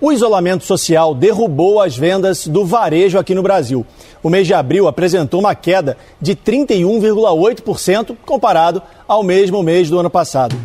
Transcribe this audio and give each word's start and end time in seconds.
O 0.00 0.10
isolamento 0.10 0.64
social 0.64 1.14
derrubou 1.14 1.78
as 1.78 1.94
vendas 1.94 2.46
do 2.46 2.64
varejo 2.64 3.18
aqui 3.18 3.34
no 3.34 3.42
Brasil. 3.42 3.84
O 4.22 4.30
mês 4.30 4.46
de 4.46 4.54
abril 4.54 4.88
apresentou 4.88 5.40
uma 5.40 5.54
queda 5.54 5.98
de 6.18 6.34
31,8% 6.34 8.16
comparado 8.24 8.82
ao 9.06 9.22
mesmo 9.22 9.62
mês 9.62 9.90
do 9.90 9.98
ano 9.98 10.08
passado. 10.08 10.56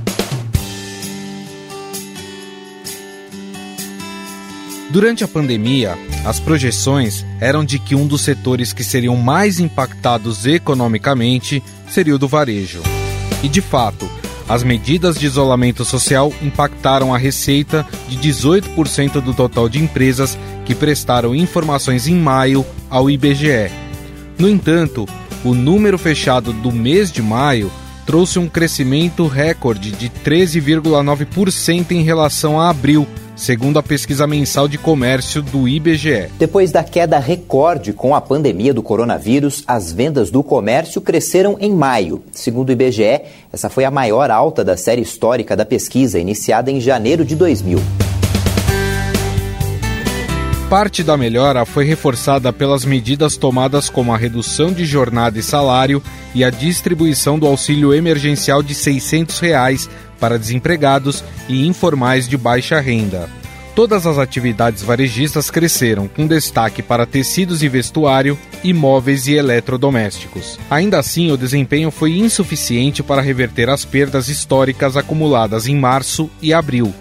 Durante 4.89 5.25
a 5.25 5.27
pandemia, 5.27 5.97
as 6.25 6.39
projeções 6.39 7.25
eram 7.41 7.65
de 7.65 7.77
que 7.77 7.93
um 7.93 8.07
dos 8.07 8.21
setores 8.21 8.71
que 8.71 8.85
seriam 8.85 9.17
mais 9.17 9.59
impactados 9.59 10.45
economicamente 10.45 11.61
seria 11.89 12.15
o 12.15 12.19
do 12.19 12.29
varejo. 12.29 12.81
E 13.43 13.49
de 13.49 13.59
fato, 13.59 14.09
as 14.47 14.63
medidas 14.63 15.17
de 15.17 15.25
isolamento 15.25 15.83
social 15.83 16.31
impactaram 16.41 17.13
a 17.13 17.17
receita 17.17 17.85
de 18.07 18.17
18% 18.17 19.21
do 19.21 19.33
total 19.33 19.67
de 19.67 19.81
empresas 19.81 20.37
que 20.65 20.75
prestaram 20.75 21.35
informações 21.35 22.07
em 22.07 22.15
maio 22.15 22.65
ao 22.89 23.09
IBGE. 23.09 23.71
No 24.37 24.47
entanto, 24.47 25.07
o 25.43 25.53
número 25.53 25.97
fechado 25.97 26.53
do 26.53 26.71
mês 26.71 27.11
de 27.11 27.21
maio 27.21 27.71
trouxe 28.05 28.37
um 28.37 28.47
crescimento 28.47 29.25
recorde 29.25 29.91
de 29.91 30.09
13,9% 30.09 31.91
em 31.91 32.03
relação 32.03 32.59
a 32.59 32.69
abril 32.69 33.07
segundo 33.35 33.77
a 33.77 33.83
pesquisa 33.83 34.25
mensal 34.25 34.67
de 34.67 34.77
comércio 34.77 35.41
do 35.41 35.67
IBGE. 35.67 36.29
Depois 36.39 36.71
da 36.71 36.83
queda 36.83 37.19
recorde 37.19 37.93
com 37.93 38.15
a 38.15 38.21
pandemia 38.21 38.73
do 38.73 38.81
coronavírus, 38.81 39.63
as 39.67 39.91
vendas 39.91 40.31
do 40.31 40.41
comércio 40.41 41.01
cresceram 41.01 41.57
em 41.59 41.73
maio. 41.73 42.23
Segundo 42.31 42.69
o 42.69 42.71
IBGE, 42.71 43.21
essa 43.51 43.69
foi 43.69 43.85
a 43.85 43.91
maior 43.91 44.31
alta 44.31 44.63
da 44.63 44.77
série 44.77 45.01
histórica 45.01 45.55
da 45.55 45.65
pesquisa, 45.65 46.19
iniciada 46.19 46.71
em 46.71 46.79
janeiro 46.79 47.25
de 47.25 47.35
2000. 47.35 47.79
Parte 50.69 51.03
da 51.03 51.15
melhora 51.15 51.63
foi 51.63 51.85
reforçada 51.85 52.51
pelas 52.51 52.83
medidas 52.83 53.37
tomadas 53.37 53.87
como 53.87 54.11
a 54.11 54.17
redução 54.17 54.73
de 54.73 54.83
jornada 54.83 55.37
e 55.37 55.43
salário 55.43 56.01
e 56.33 56.43
a 56.43 56.49
distribuição 56.49 57.37
do 57.37 57.45
auxílio 57.45 57.93
emergencial 57.93 58.63
de 58.63 58.73
600 58.73 59.39
reais 59.39 59.87
para 60.19 60.39
desempregados 60.39 61.23
e 61.47 61.67
informais 61.67 62.27
de 62.27 62.37
baixa 62.37 62.79
renda. 62.79 63.29
Todas 63.75 64.07
as 64.07 64.17
atividades 64.17 64.81
varejistas 64.81 65.51
cresceram, 65.51 66.07
com 66.07 66.25
destaque 66.25 66.81
para 66.81 67.05
tecidos 67.05 67.61
e 67.61 67.67
vestuário, 67.67 68.39
imóveis 68.63 69.27
e 69.27 69.33
eletrodomésticos. 69.33 70.57
Ainda 70.69 70.97
assim, 70.97 71.29
o 71.29 71.37
desempenho 71.37 71.91
foi 71.91 72.17
insuficiente 72.17 73.03
para 73.03 73.21
reverter 73.21 73.69
as 73.69 73.83
perdas 73.83 74.29
históricas 74.29 74.95
acumuladas 74.95 75.67
em 75.67 75.75
março 75.75 76.29
e 76.41 76.53
abril. 76.53 76.93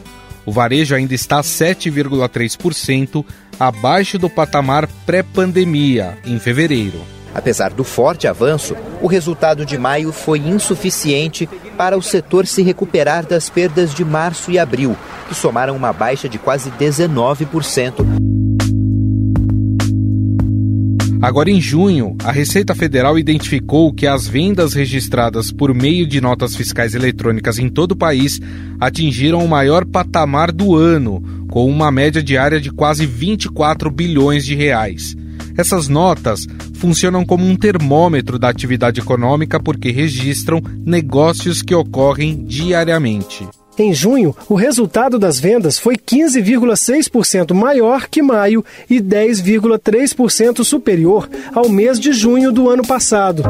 O 0.45 0.51
varejo 0.51 0.97
ainda 0.97 1.15
está 1.15 1.41
7,3% 1.41 3.25
abaixo 3.59 4.19
do 4.19 4.29
patamar 4.29 4.89
pré-pandemia, 5.07 6.19
em 6.27 6.41
fevereiro. 6.41 7.14
Apesar 7.35 7.73
do 7.73 7.83
forte 7.83 8.29
avanço, 8.29 8.77
o 9.03 9.09
resultado 9.09 9.67
de 9.67 9.77
maio 9.77 10.13
foi 10.13 10.39
insuficiente 10.39 11.49
para 11.77 11.99
o 11.99 12.03
setor 12.03 12.47
se 12.47 12.63
recuperar 12.63 13.27
das 13.27 13.51
perdas 13.51 13.93
de 13.93 14.05
março 14.05 14.53
e 14.53 14.59
abril, 14.59 14.97
que 15.29 15.35
somaram 15.35 15.75
uma 15.75 15.93
baixa 15.93 16.29
de 16.29 16.39
quase 16.39 16.71
19%. 16.71 18.05
Agora, 21.25 21.51
em 21.51 21.59
junho, 21.59 22.15
a 22.23 22.31
Receita 22.31 22.75
Federal 22.75 23.19
identificou 23.19 23.91
que 23.95 24.07
as 24.07 24.29
vendas 24.29 24.75
registradas 24.75 25.51
por 25.51 25.75
meio 25.75 26.07
de 26.07 26.21
notas 26.21 26.55
fiscais 26.55 26.95
eletrônicas 26.95 27.59
em 27.59 27.71
todo 27.71 27.93
o 27.93 27.97
país 27.97 28.39
atingiram 28.79 29.43
o 29.43 29.49
maior 29.49 29.87
patamar 29.87 30.53
do 30.53 30.77
ano, 30.77 31.23
com 31.49 31.67
uma 31.67 31.91
média 31.91 32.23
diária 32.23 32.61
de 32.61 32.71
quase 32.71 33.07
24 33.07 33.91
bilhões 33.91 34.45
de 34.45 34.55
reais. 34.55 35.17
Essas 35.57 35.89
notas 35.89 36.41
funcionam 36.75 37.25
como 37.25 37.45
um 37.47 37.57
termômetro 37.57 38.39
da 38.39 38.49
atividade 38.49 39.01
econômica 39.01 39.61
porque 39.61 39.91
registram 39.91 40.61
negócios 40.85 41.63
que 41.63 41.75
ocorrem 41.75 42.45
diariamente. 42.45 43.47
Em 43.77 43.93
junho, 43.93 44.35
o 44.49 44.55
resultado 44.55 45.19
das 45.19 45.41
vendas 45.41 45.79
foi 45.79 45.97
15,6% 45.97 47.53
maior 47.55 48.09
que 48.09 48.23
maio 48.23 48.65
e 48.89 49.01
10,3% 49.01 50.63
superior 50.63 51.29
ao 51.53 51.69
mês 51.69 51.99
de 51.99 52.13
junho 52.13 52.53
do 52.53 52.69
ano 52.69 52.87
passado. 52.87 53.43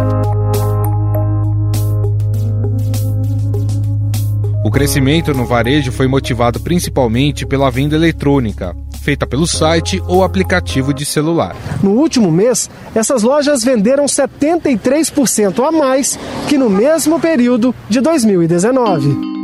O 4.65 4.71
crescimento 4.71 5.35
no 5.35 5.45
varejo 5.45 5.93
foi 5.93 6.09
motivado 6.09 6.59
principalmente 6.59 7.45
pela 7.45 7.71
venda 7.71 7.97
eletrônica, 7.97 8.75
feita 9.05 9.27
pelo 9.27 9.47
site 9.47 10.01
ou 10.09 10.25
aplicativo 10.25 10.95
de 10.95 11.05
celular. 11.05 11.55
No 11.83 11.91
último 11.91 12.33
mês, 12.33 12.71
essas 12.95 13.23
lojas 13.23 13.63
venderam 13.63 14.07
73% 14.07 15.63
a 15.63 15.71
mais 15.71 16.17
que 16.49 16.57
no 16.57 16.71
mesmo 16.71 17.21
período 17.21 17.75
de 17.89 18.01
2019. 18.01 19.35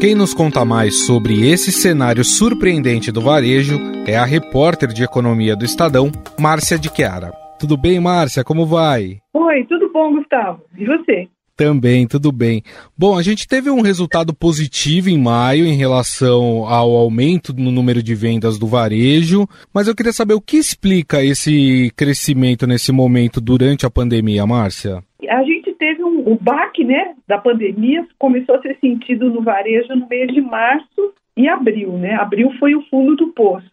Quem 0.00 0.16
nos 0.16 0.34
conta 0.34 0.64
mais 0.64 1.06
sobre 1.06 1.48
esse 1.48 1.70
cenário 1.70 2.24
surpreendente 2.24 3.12
do 3.12 3.20
varejo 3.20 3.78
é 4.04 4.16
a 4.16 4.24
repórter 4.24 4.88
de 4.88 5.04
economia 5.04 5.54
do 5.54 5.64
Estadão, 5.64 6.10
Márcia 6.36 6.76
de 6.76 6.88
Chiara. 6.88 7.30
Tudo 7.60 7.76
bem, 7.76 8.00
Márcia? 8.00 8.42
Como 8.42 8.66
vai? 8.66 9.18
Oi, 9.32 9.64
tudo 9.68 9.92
bom, 9.92 10.14
Gustavo? 10.14 10.60
E 10.76 10.84
você? 10.84 11.28
Também, 11.62 12.08
tudo 12.08 12.32
bem. 12.32 12.60
Bom, 12.98 13.16
a 13.16 13.22
gente 13.22 13.46
teve 13.46 13.70
um 13.70 13.82
resultado 13.82 14.34
positivo 14.34 15.08
em 15.08 15.16
maio 15.16 15.64
em 15.64 15.76
relação 15.76 16.66
ao 16.66 16.90
aumento 16.90 17.54
no 17.56 17.70
número 17.70 18.02
de 18.02 18.16
vendas 18.16 18.58
do 18.58 18.66
varejo, 18.66 19.46
mas 19.72 19.86
eu 19.86 19.94
queria 19.94 20.12
saber 20.12 20.34
o 20.34 20.40
que 20.40 20.56
explica 20.56 21.22
esse 21.22 21.92
crescimento 21.96 22.66
nesse 22.66 22.90
momento 22.90 23.40
durante 23.40 23.86
a 23.86 23.90
pandemia, 23.90 24.44
Márcia? 24.44 25.04
A 25.30 25.44
gente 25.44 25.72
teve 25.74 26.02
um, 26.02 26.32
o 26.32 26.36
baque 26.40 26.82
né, 26.82 27.14
da 27.28 27.38
pandemia, 27.38 28.04
começou 28.18 28.56
a 28.56 28.60
ser 28.60 28.76
sentido 28.80 29.30
no 29.30 29.40
varejo 29.40 29.94
no 29.94 30.08
mês 30.08 30.34
de 30.34 30.40
março 30.40 31.14
e 31.36 31.48
abril, 31.48 31.92
né? 31.92 32.16
Abril 32.16 32.50
foi 32.58 32.74
o 32.74 32.82
fundo 32.90 33.14
do 33.14 33.28
poço. 33.28 33.70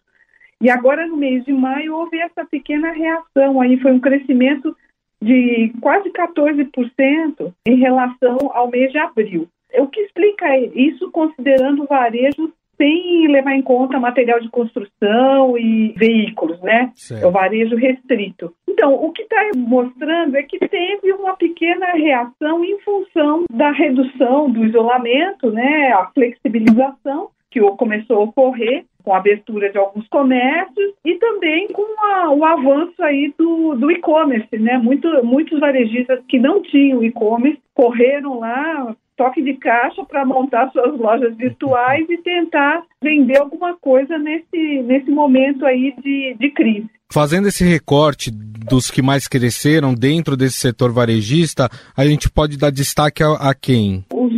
E 0.62 0.70
agora, 0.70 1.08
no 1.08 1.16
mês 1.16 1.44
de 1.44 1.52
maio, 1.52 1.96
houve 1.96 2.20
essa 2.20 2.44
pequena 2.44 2.92
reação, 2.92 3.60
aí 3.60 3.76
foi 3.80 3.90
um 3.90 3.98
crescimento 3.98 4.76
de 5.22 5.72
quase 5.80 6.10
14% 6.10 7.52
em 7.66 7.76
relação 7.76 8.38
ao 8.52 8.70
mês 8.70 8.90
de 8.90 8.98
abril. 8.98 9.48
O 9.74 9.86
que 9.86 10.00
explica 10.00 10.56
isso 10.74 11.10
considerando 11.10 11.82
o 11.82 11.86
varejo 11.86 12.52
sem 12.76 13.28
levar 13.28 13.54
em 13.54 13.60
conta 13.60 14.00
material 14.00 14.40
de 14.40 14.48
construção 14.48 15.58
e 15.58 15.92
veículos, 15.98 16.58
né? 16.62 16.90
Certo. 16.94 17.22
É 17.22 17.26
o 17.26 17.30
varejo 17.30 17.76
restrito. 17.76 18.54
Então, 18.66 18.94
o 18.94 19.12
que 19.12 19.20
está 19.20 19.50
mostrando 19.54 20.34
é 20.34 20.42
que 20.42 20.58
teve 20.58 21.12
uma 21.12 21.36
pequena 21.36 21.92
reação 21.92 22.64
em 22.64 22.78
função 22.80 23.44
da 23.52 23.70
redução 23.70 24.50
do 24.50 24.64
isolamento, 24.64 25.50
né? 25.50 25.92
A 25.92 26.06
flexibilização 26.14 27.28
que 27.50 27.60
começou 27.76 28.16
a 28.16 28.24
ocorrer 28.24 28.84
com 29.02 29.14
a 29.14 29.18
abertura 29.18 29.70
de 29.70 29.78
alguns 29.78 30.06
comércios 30.08 30.94
e 31.04 31.14
também 31.14 31.68
com 31.68 31.82
a, 32.04 32.30
o 32.32 32.44
avanço 32.44 33.02
aí 33.02 33.32
do, 33.38 33.74
do 33.74 33.90
e-commerce, 33.90 34.58
né? 34.58 34.78
Muito, 34.78 35.08
muitos 35.24 35.58
varejistas 35.58 36.20
que 36.28 36.38
não 36.38 36.62
tinham 36.62 37.02
e-commerce 37.02 37.60
correram 37.74 38.38
lá, 38.38 38.94
toque 39.16 39.42
de 39.42 39.54
caixa 39.54 40.04
para 40.04 40.24
montar 40.24 40.70
suas 40.70 40.98
lojas 40.98 41.36
virtuais 41.36 42.06
e 42.08 42.16
tentar 42.18 42.82
vender 43.02 43.38
alguma 43.38 43.76
coisa 43.76 44.18
nesse, 44.18 44.82
nesse 44.82 45.10
momento 45.10 45.64
aí 45.66 45.94
de, 46.02 46.36
de 46.38 46.50
crise. 46.50 46.88
Fazendo 47.12 47.48
esse 47.48 47.64
recorte 47.64 48.30
dos 48.30 48.90
que 48.90 49.02
mais 49.02 49.26
cresceram 49.26 49.94
dentro 49.94 50.36
desse 50.36 50.58
setor 50.58 50.92
varejista, 50.92 51.68
a 51.96 52.06
gente 52.06 52.30
pode 52.30 52.56
dar 52.56 52.70
destaque 52.70 53.22
a, 53.22 53.32
a 53.32 53.54
quem? 53.54 54.04
Os 54.14 54.29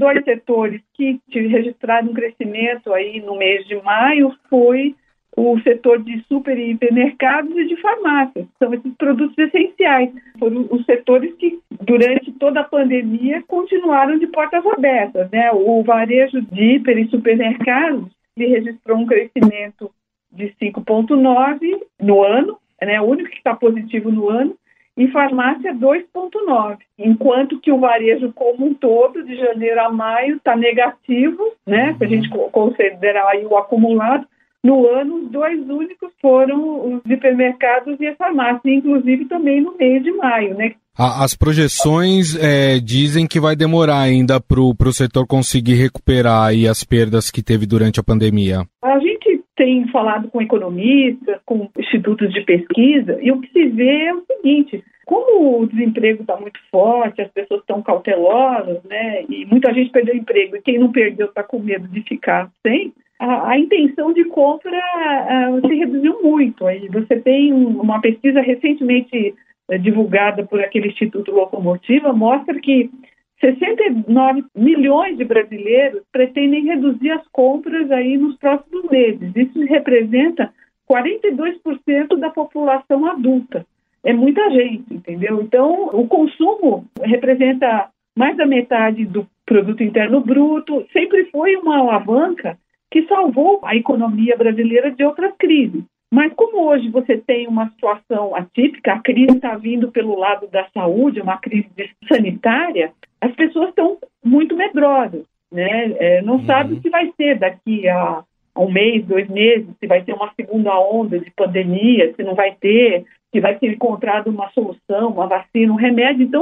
dois 0.00 0.24
setores 0.24 0.80
que 0.94 1.20
registraram 1.30 2.08
um 2.08 2.14
crescimento 2.14 2.92
aí 2.92 3.20
no 3.20 3.36
mês 3.36 3.66
de 3.66 3.76
maio 3.82 4.34
foi 4.48 4.96
o 5.36 5.60
setor 5.60 6.02
de 6.02 6.22
super 6.24 6.58
e 6.58 6.72
hipermercados 6.72 7.56
e 7.56 7.66
de 7.66 7.76
farmácias. 7.76 8.46
São 8.58 8.74
esses 8.74 8.92
produtos 8.94 9.36
essenciais. 9.38 10.10
Foram 10.38 10.66
os 10.70 10.84
setores 10.84 11.34
que, 11.34 11.60
durante 11.82 12.32
toda 12.32 12.60
a 12.60 12.64
pandemia, 12.64 13.42
continuaram 13.46 14.18
de 14.18 14.26
portas 14.26 14.64
abertas. 14.66 15.30
Né? 15.30 15.50
O 15.52 15.82
varejo 15.84 16.40
de 16.42 16.74
hiper 16.74 16.98
e 16.98 17.08
supermercados 17.08 18.10
ele 18.36 18.48
registrou 18.48 18.98
um 18.98 19.06
crescimento 19.06 19.90
de 20.32 20.54
5,9 20.60 21.80
no 22.00 22.22
ano, 22.22 22.58
né? 22.80 23.00
o 23.00 23.04
único 23.04 23.30
que 23.30 23.36
está 23.36 23.54
positivo 23.54 24.10
no 24.10 24.30
ano, 24.30 24.56
e 25.00 25.08
farmácia 25.08 25.74
2,9, 25.74 26.76
enquanto 26.98 27.58
que 27.58 27.72
o 27.72 27.80
varejo 27.80 28.30
como 28.34 28.66
um 28.66 28.74
todo, 28.74 29.24
de 29.24 29.34
janeiro 29.34 29.80
a 29.80 29.90
maio, 29.90 30.36
está 30.36 30.54
negativo, 30.54 31.42
né? 31.66 31.94
Se 31.96 32.04
a 32.04 32.06
gente 32.06 32.28
considerar 32.52 33.26
aí 33.28 33.46
o 33.46 33.56
acumulado, 33.56 34.26
no 34.62 34.86
ano, 34.86 35.24
os 35.24 35.30
dois 35.30 35.58
únicos 35.70 36.10
foram 36.20 36.96
os 36.96 37.10
hipermercados 37.10 37.98
e 37.98 38.08
a 38.08 38.14
farmácia, 38.14 38.70
inclusive 38.70 39.24
também 39.24 39.62
no 39.62 39.74
mês 39.74 40.02
de 40.02 40.12
maio, 40.12 40.54
né? 40.54 40.72
As 40.98 41.34
projeções 41.34 42.36
é, 42.36 42.78
dizem 42.78 43.26
que 43.26 43.40
vai 43.40 43.56
demorar 43.56 44.00
ainda 44.00 44.38
para 44.38 44.60
o 44.60 44.92
setor 44.92 45.26
conseguir 45.26 45.76
recuperar 45.76 46.52
as 46.68 46.84
perdas 46.84 47.30
que 47.30 47.42
teve 47.42 47.64
durante 47.64 47.98
a 47.98 48.02
pandemia. 48.02 48.66
A 48.82 48.98
gente 48.98 49.09
tem 49.56 49.86
falado 49.88 50.28
com 50.28 50.40
economistas, 50.40 51.40
com 51.44 51.68
institutos 51.78 52.32
de 52.32 52.40
pesquisa, 52.42 53.18
e 53.20 53.30
o 53.30 53.40
que 53.40 53.50
se 53.52 53.68
vê 53.68 54.06
é 54.06 54.14
o 54.14 54.24
seguinte: 54.24 54.82
como 55.04 55.60
o 55.60 55.66
desemprego 55.66 56.22
está 56.22 56.36
muito 56.36 56.58
forte, 56.70 57.20
as 57.20 57.30
pessoas 57.30 57.60
estão 57.60 57.82
cautelosas, 57.82 58.82
né? 58.84 59.24
E 59.28 59.44
muita 59.46 59.72
gente 59.74 59.90
perdeu 59.90 60.14
emprego, 60.14 60.56
e 60.56 60.62
quem 60.62 60.78
não 60.78 60.92
perdeu 60.92 61.26
está 61.26 61.42
com 61.42 61.58
medo 61.58 61.88
de 61.88 62.02
ficar 62.02 62.50
sem 62.66 62.92
a, 63.20 63.50
a 63.50 63.58
intenção 63.58 64.12
de 64.14 64.24
compra 64.24 64.72
uh, 64.72 65.68
se 65.68 65.74
reduziu 65.74 66.22
muito. 66.22 66.66
Aí 66.66 66.88
você 66.88 67.20
tem 67.20 67.52
uma 67.52 68.00
pesquisa 68.00 68.40
recentemente 68.40 69.34
uh, 69.70 69.78
divulgada 69.78 70.42
por 70.46 70.58
aquele 70.58 70.88
Instituto 70.88 71.30
Locomotiva, 71.30 72.14
mostra 72.14 72.58
que 72.58 72.90
69 73.40 74.44
milhões 74.54 75.16
de 75.16 75.24
brasileiros 75.24 76.02
pretendem 76.12 76.64
reduzir 76.64 77.10
as 77.10 77.26
compras 77.28 77.90
aí 77.90 78.18
nos 78.18 78.36
próximos 78.36 78.84
meses. 78.90 79.32
Isso 79.34 79.58
representa 79.64 80.52
42% 80.88 82.18
da 82.18 82.30
população 82.30 83.06
adulta. 83.06 83.64
É 84.04 84.12
muita 84.12 84.50
gente, 84.50 84.92
entendeu? 84.92 85.40
Então, 85.42 85.88
o 85.92 86.06
consumo 86.06 86.84
representa 87.00 87.90
mais 88.16 88.36
da 88.36 88.46
metade 88.46 89.04
do 89.04 89.26
produto 89.46 89.82
interno 89.82 90.20
bruto, 90.20 90.84
sempre 90.92 91.24
foi 91.26 91.56
uma 91.56 91.78
alavanca 91.78 92.58
que 92.90 93.06
salvou 93.06 93.60
a 93.64 93.76
economia 93.76 94.36
brasileira 94.36 94.90
de 94.90 95.04
outras 95.04 95.32
crises. 95.38 95.82
Mas 96.12 96.32
como 96.34 96.68
hoje 96.68 96.88
você 96.90 97.16
tem 97.16 97.46
uma 97.46 97.70
situação 97.70 98.34
atípica, 98.34 98.94
a 98.94 99.00
crise 99.00 99.36
está 99.36 99.56
vindo 99.56 99.92
pelo 99.92 100.18
lado 100.18 100.48
da 100.48 100.66
saúde, 100.74 101.20
uma 101.20 101.38
crise 101.38 101.68
sanitária, 102.08 102.92
as 103.20 103.32
pessoas 103.34 103.70
estão 103.70 103.98
muito 104.24 104.56
medrosas, 104.56 105.24
né? 105.50 105.92
É, 105.98 106.22
não 106.22 106.36
uhum. 106.36 106.46
sabe 106.46 106.80
se 106.80 106.88
vai 106.88 107.12
ser 107.16 107.38
daqui 107.38 107.88
a, 107.88 108.22
a 108.54 108.60
um 108.60 108.70
mês, 108.70 109.04
dois 109.04 109.28
meses, 109.28 109.68
se 109.78 109.86
vai 109.86 110.02
ter 110.02 110.12
uma 110.12 110.32
segunda 110.34 110.78
onda 110.78 111.18
de 111.18 111.30
pandemia, 111.30 112.12
se 112.14 112.22
não 112.22 112.34
vai 112.34 112.54
ter, 112.60 113.04
se 113.32 113.40
vai 113.40 113.58
ser 113.58 113.72
encontrado 113.72 114.28
uma 114.28 114.50
solução, 114.50 115.10
uma 115.10 115.26
vacina, 115.26 115.72
um 115.72 115.76
remédio. 115.76 116.24
Então, 116.24 116.40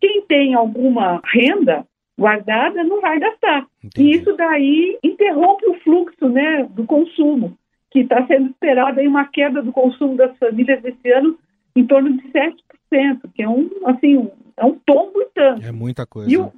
quem 0.00 0.22
tem 0.22 0.54
alguma 0.54 1.20
renda 1.32 1.84
guardada 2.18 2.84
não 2.84 3.00
vai 3.00 3.18
gastar. 3.18 3.66
Entendi. 3.82 4.10
E 4.10 4.16
isso 4.16 4.36
daí 4.36 4.98
interrompe 5.02 5.66
o 5.66 5.80
fluxo 5.80 6.28
né, 6.28 6.66
do 6.70 6.84
consumo, 6.84 7.56
que 7.90 8.00
está 8.00 8.26
sendo 8.26 8.50
esperado 8.50 9.00
aí 9.00 9.08
uma 9.08 9.26
queda 9.26 9.62
do 9.62 9.72
consumo 9.72 10.16
das 10.16 10.36
famílias 10.38 10.84
esse 10.84 11.10
ano 11.10 11.38
em 11.74 11.86
torno 11.86 12.12
de 12.12 12.28
7%, 12.28 12.54
que 13.34 13.42
é 13.42 13.48
um, 13.48 13.70
assim, 13.84 14.30
é 14.56 14.64
um 14.64 14.78
tombo 14.84 15.20
e 15.22 15.28
tanto. 15.34 15.64
É 15.64 15.72
muita 15.72 16.04
coisa. 16.06 16.30
E 16.30 16.36
o, 16.36 16.52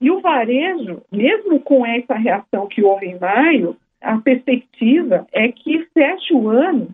e 0.00 0.10
o 0.10 0.20
varejo, 0.20 1.02
mesmo 1.10 1.60
com 1.60 1.84
essa 1.84 2.14
reação 2.14 2.66
que 2.66 2.82
houve 2.82 3.06
em 3.06 3.18
maio, 3.18 3.76
a 4.00 4.16
perspectiva 4.18 5.26
é 5.32 5.48
que 5.48 5.86
feche 5.92 6.32
o 6.32 6.48
ano, 6.48 6.88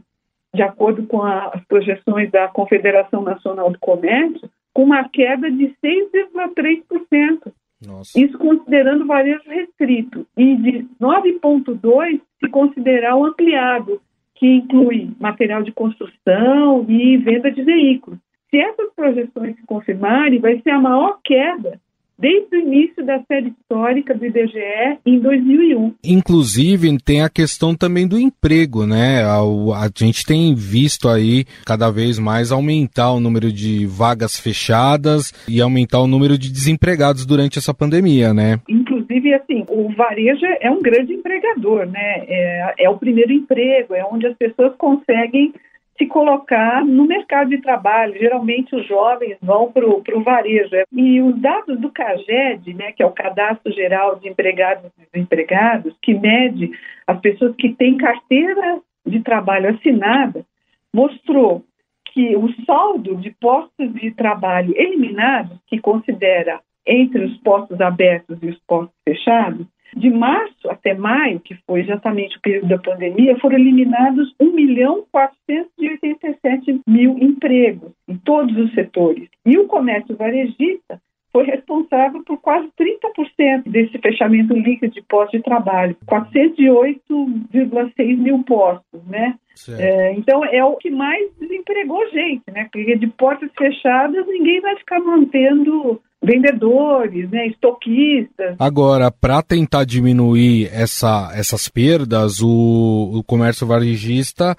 de 0.55 0.63
acordo 0.63 1.07
com 1.07 1.23
a, 1.23 1.49
as 1.49 1.65
projeções 1.65 2.31
da 2.31 2.49
Confederação 2.49 3.23
Nacional 3.23 3.71
do 3.71 3.79
Comércio, 3.79 4.49
com 4.73 4.85
uma 4.85 5.09
queda 5.09 5.51
de 5.51 5.75
6,3%. 5.85 7.53
Nossa. 7.87 8.19
Isso 8.19 8.39
considerando 8.39 9.03
o 9.03 9.07
varejo 9.07 9.43
restrito. 9.47 10.27
E 10.37 10.57
de 10.57 10.87
9,2% 11.01 12.21
se 12.43 12.51
considerar 12.51 13.17
o 13.17 13.27
ampliado, 13.27 14.01
que 14.35 14.47
inclui 14.47 15.11
material 15.21 15.63
de 15.63 15.73
construção 15.73 16.85
e 16.89 17.17
venda 17.19 17.51
de 17.51 17.63
veículos. 17.63 18.19
Se 18.55 18.61
essas 18.61 18.95
projeções 18.95 19.57
se 19.57 19.67
confirmarem, 19.67 20.39
vai 20.39 20.61
ser 20.61 20.71
a 20.71 20.81
maior 20.81 21.19
queda 21.25 21.81
desde 22.17 22.55
o 22.55 22.61
início 22.61 23.05
da 23.05 23.21
série 23.25 23.49
histórica 23.49 24.15
do 24.15 24.25
IBGE 24.25 24.99
em 25.05 25.19
2001. 25.19 25.95
Inclusive, 26.05 26.97
tem 27.05 27.23
a 27.23 27.29
questão 27.29 27.75
também 27.75 28.07
do 28.07 28.17
emprego, 28.17 28.87
né? 28.87 29.25
A, 29.25 29.41
a, 29.41 29.91
gente 29.93 30.25
tem 30.25 30.55
visto 30.55 31.09
aí 31.09 31.45
cada 31.67 31.91
vez 31.91 32.17
mais 32.17 32.53
aumentar 32.53 33.11
o 33.11 33.19
número 33.19 33.51
de 33.53 33.87
vagas 33.87 34.39
fechadas 34.39 35.33
e 35.49 35.61
aumentar 35.61 35.99
o 35.99 36.07
número 36.07 36.39
de 36.39 36.53
desempregados 36.53 37.27
durante 37.27 37.59
essa 37.59 37.75
pandemia, 37.75 38.33
né? 38.33 38.61
Inclusive, 38.69 39.35
assim, 39.35 39.65
o 39.69 39.93
varejo 39.97 40.47
é 40.61 40.71
um 40.71 40.81
grande 40.81 41.13
empregador, 41.13 41.87
né? 41.87 42.25
É, 42.29 42.75
é 42.85 42.89
o 42.89 42.99
primeiro 42.99 43.33
emprego, 43.33 43.97
é 43.97 44.05
onde 44.05 44.29
as 44.29 44.37
pessoas 44.37 44.73
conseguem 44.77 45.53
se 45.97 46.07
colocar 46.07 46.85
no 46.85 47.07
mercado 47.07 47.51
de 47.51 47.59
trabalho. 47.59 48.19
Geralmente 48.19 48.75
os 48.75 48.87
jovens 48.87 49.37
vão 49.41 49.71
para 49.71 49.87
o 49.87 50.23
varejo. 50.23 50.71
E 50.93 51.21
os 51.21 51.41
dados 51.41 51.79
do 51.79 51.91
CAGED, 51.91 52.75
né, 52.75 52.93
que 52.93 53.03
é 53.03 53.07
o 53.07 53.13
Cadastro 53.13 53.73
Geral 53.73 54.17
de 54.17 54.29
Empregados 54.29 54.91
e 54.99 55.07
Desempregados, 55.13 55.95
que 56.03 56.15
mede 56.15 56.71
as 57.07 57.21
pessoas 57.21 57.55
que 57.57 57.75
têm 57.75 57.97
carteira 57.97 58.81
de 59.07 59.21
trabalho 59.21 59.71
assinada, 59.71 60.45
mostrou 60.93 61.65
que 62.07 62.37
o 62.37 62.49
saldo 62.65 63.17
de 63.17 63.31
postos 63.41 63.93
de 63.95 64.13
trabalho 64.13 64.73
eliminados, 64.77 65.59
que 65.67 65.81
considera 65.81 66.61
entre 66.87 67.25
os 67.25 67.37
postos 67.39 67.81
abertos 67.81 68.39
e 68.43 68.49
os 68.49 68.59
postos 68.67 68.95
fechados, 69.09 69.67
de 69.97 70.11
março 70.11 70.71
até 70.71 70.95
maio, 70.95 71.41
que 71.41 71.57
foi 71.67 71.81
exatamente 71.81 72.37
o 72.37 72.41
período 72.41 72.69
da 72.69 72.79
pandemia, 72.79 73.37
foram 73.39 73.59
eliminados 73.59 74.33
1 74.41 74.53
milhão 74.53 75.05
487 75.11 76.81
mil 76.87 77.19
empregos 77.19 77.91
em 78.09 78.17
todos 78.17 78.57
os 78.57 78.73
setores. 78.75 79.29
E 79.45 79.59
o 79.59 79.67
comércio 79.67 80.17
varejista 80.17 81.01
foi 81.35 81.45
responsável 81.47 82.23
por 82.25 82.39
quase 82.39 82.69
30% 82.79 83.69
desse 83.69 83.99
fechamento 83.99 84.55
líquido 84.55 84.95
de 84.95 85.03
postos 85.03 85.39
de 85.39 85.45
trabalho, 85.45 85.97
408,6 86.07 88.17
mil 88.17 88.45
postos, 88.45 89.05
né? 89.05 89.35
É, 89.69 90.13
então 90.13 90.45
é 90.45 90.65
o 90.65 90.77
que 90.77 90.91
mais 90.91 91.29
desempregou 91.39 92.09
gente, 92.11 92.45
né? 92.53 92.69
Porque 92.73 92.97
de 92.97 93.09
portas 93.09 93.51
fechadas 93.59 94.25
ninguém 94.29 94.61
vai 94.61 94.77
ficar 94.77 95.01
mantendo 95.01 96.01
vendedores, 96.25 97.31
né, 97.31 97.47
estoquistas. 97.49 98.57
Agora, 98.59 99.11
para 99.11 99.43
tentar 99.43 99.85
diminuir 99.85 100.71
essa, 100.73 101.33
essas 101.35 101.69
perdas, 101.69 102.41
o, 102.41 103.11
o 103.15 103.23
comércio 103.25 103.67
varejista 103.67 104.57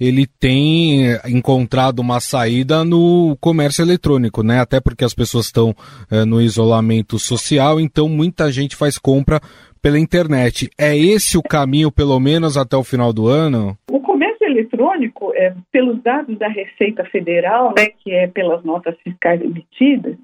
ele 0.00 0.26
tem 0.26 1.06
encontrado 1.28 1.98
uma 1.98 2.20
saída 2.20 2.84
no 2.84 3.36
comércio 3.40 3.82
eletrônico, 3.82 4.42
né? 4.42 4.60
Até 4.60 4.80
porque 4.80 5.04
as 5.04 5.12
pessoas 5.12 5.46
estão 5.46 5.74
é, 6.10 6.24
no 6.24 6.40
isolamento 6.40 7.18
social, 7.18 7.80
então 7.80 8.08
muita 8.08 8.50
gente 8.52 8.76
faz 8.76 8.96
compra 8.96 9.40
pela 9.82 9.98
internet. 9.98 10.70
É 10.78 10.96
esse 10.96 11.36
o 11.36 11.42
caminho, 11.42 11.90
pelo 11.90 12.18
menos 12.20 12.56
até 12.56 12.76
o 12.76 12.84
final 12.84 13.12
do 13.12 13.26
ano? 13.26 13.76
O 13.90 14.00
comércio 14.00 14.46
eletrônico, 14.46 15.32
é, 15.34 15.54
pelos 15.72 16.00
dados 16.02 16.38
da 16.38 16.48
Receita 16.48 17.04
Federal, 17.04 17.74
né, 17.76 17.86
que 18.02 18.12
é 18.12 18.26
pelas 18.26 18.64
notas 18.64 18.96
fiscais 19.02 19.40
emitidas, 19.40 20.16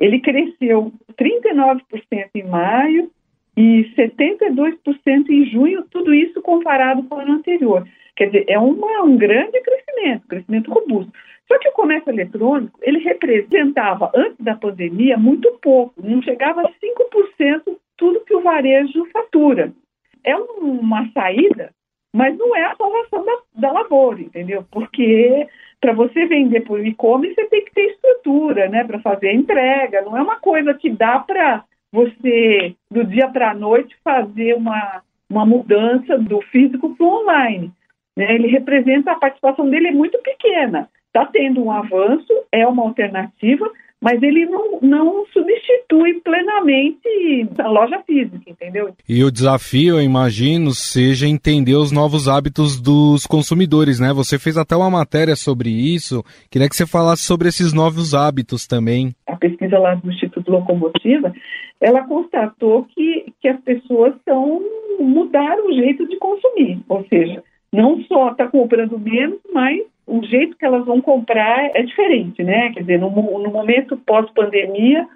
ele 0.00 0.18
cresceu 0.20 0.92
39% 1.12 1.82
em 2.34 2.44
maio 2.44 3.10
e 3.56 3.84
72% 3.94 5.28
em 5.28 5.44
junho, 5.50 5.84
tudo 5.90 6.14
isso 6.14 6.40
comparado 6.40 7.02
com 7.04 7.16
o 7.16 7.20
ano 7.20 7.34
anterior. 7.34 7.86
Quer 8.16 8.26
dizer, 8.26 8.44
é 8.48 8.58
uma, 8.58 9.02
um 9.02 9.16
grande 9.16 9.60
crescimento, 9.60 10.26
crescimento 10.26 10.72
robusto. 10.72 11.12
Só 11.46 11.58
que 11.58 11.68
o 11.68 11.72
comércio 11.72 12.10
eletrônico, 12.10 12.78
ele 12.80 13.00
representava, 13.00 14.10
antes 14.14 14.38
da 14.38 14.54
pandemia, 14.54 15.18
muito 15.18 15.50
pouco, 15.60 15.94
não 16.02 16.22
chegava 16.22 16.62
a 16.62 16.70
5% 16.70 17.76
tudo 17.96 18.24
que 18.24 18.34
o 18.34 18.40
varejo 18.40 19.04
fatura. 19.12 19.72
É 20.24 20.34
uma 20.36 21.10
saída, 21.12 21.72
mas 22.14 22.36
não 22.38 22.54
é 22.56 22.64
a 22.64 22.76
salvação 22.76 23.24
da, 23.24 23.38
da 23.56 23.72
lavoura, 23.72 24.20
entendeu? 24.20 24.64
Porque 24.70 25.46
para 25.80 25.92
você 25.92 26.26
vender 26.26 26.60
por 26.60 26.84
e-commerce, 26.84 27.34
você 27.34 27.46
tem 27.46 27.64
que 27.64 27.72
ter 27.72 27.86
estrutura, 27.86 28.68
né, 28.68 28.84
para 28.84 29.00
fazer 29.00 29.28
a 29.28 29.34
entrega. 29.34 30.02
Não 30.02 30.16
é 30.16 30.22
uma 30.22 30.36
coisa 30.36 30.74
que 30.74 30.90
dá 30.90 31.18
para 31.18 31.64
você, 31.92 32.74
do 32.90 33.04
dia 33.04 33.28
para 33.28 33.50
a 33.50 33.54
noite, 33.54 33.96
fazer 34.04 34.54
uma, 34.54 35.02
uma 35.28 35.46
mudança 35.46 36.18
do 36.18 36.40
físico 36.42 36.94
para 36.94 37.06
o 37.06 37.20
online. 37.22 37.72
Né? 38.16 38.34
Ele 38.34 38.48
representa, 38.48 39.12
a 39.12 39.18
participação 39.18 39.68
dele 39.68 39.88
é 39.88 39.92
muito 39.92 40.18
pequena. 40.18 40.88
Está 41.06 41.26
tendo 41.26 41.64
um 41.64 41.72
avanço, 41.72 42.32
é 42.52 42.66
uma 42.66 42.82
alternativa, 42.82 43.68
mas 44.00 44.22
ele 44.22 44.46
não, 44.46 44.78
não 44.80 45.26
substitui 45.26 46.20
plenamente 46.20 46.99
a 47.60 47.68
loja 47.68 48.02
física, 48.06 48.38
entendeu? 48.46 48.94
E 49.08 49.22
o 49.22 49.30
desafio, 49.30 49.96
eu 49.96 50.02
imagino, 50.02 50.72
seja 50.72 51.26
entender 51.26 51.74
os 51.74 51.92
novos 51.92 52.28
hábitos 52.28 52.80
dos 52.80 53.26
consumidores, 53.26 54.00
né? 54.00 54.12
Você 54.12 54.38
fez 54.38 54.56
até 54.56 54.76
uma 54.76 54.90
matéria 54.90 55.36
sobre 55.36 55.70
isso. 55.70 56.24
Queria 56.50 56.68
que 56.68 56.76
você 56.76 56.86
falasse 56.86 57.22
sobre 57.22 57.48
esses 57.48 57.72
novos 57.72 58.14
hábitos 58.14 58.66
também. 58.66 59.14
A 59.26 59.36
pesquisa 59.36 59.78
lá 59.78 59.94
do 59.94 60.10
Instituto 60.10 60.50
Locomotiva, 60.50 61.32
ela 61.80 62.02
constatou 62.06 62.84
que, 62.94 63.32
que 63.40 63.48
as 63.48 63.60
pessoas 63.60 64.14
estão 64.16 64.60
mudaram 65.00 65.68
o 65.68 65.72
jeito 65.72 66.06
de 66.06 66.18
consumir, 66.18 66.78
ou 66.88 67.04
seja, 67.08 67.42
não 67.72 68.02
só 68.02 68.32
está 68.32 68.46
comprando 68.46 68.98
menos, 68.98 69.38
mas 69.52 69.80
o 70.06 70.22
jeito 70.24 70.56
que 70.56 70.64
elas 70.64 70.84
vão 70.84 71.00
comprar 71.00 71.70
é 71.74 71.82
diferente, 71.82 72.42
né? 72.42 72.72
Quer 72.72 72.80
dizer, 72.80 72.98
no, 72.98 73.10
no 73.10 73.50
momento 73.50 73.96
pós-pandemia, 73.98 75.06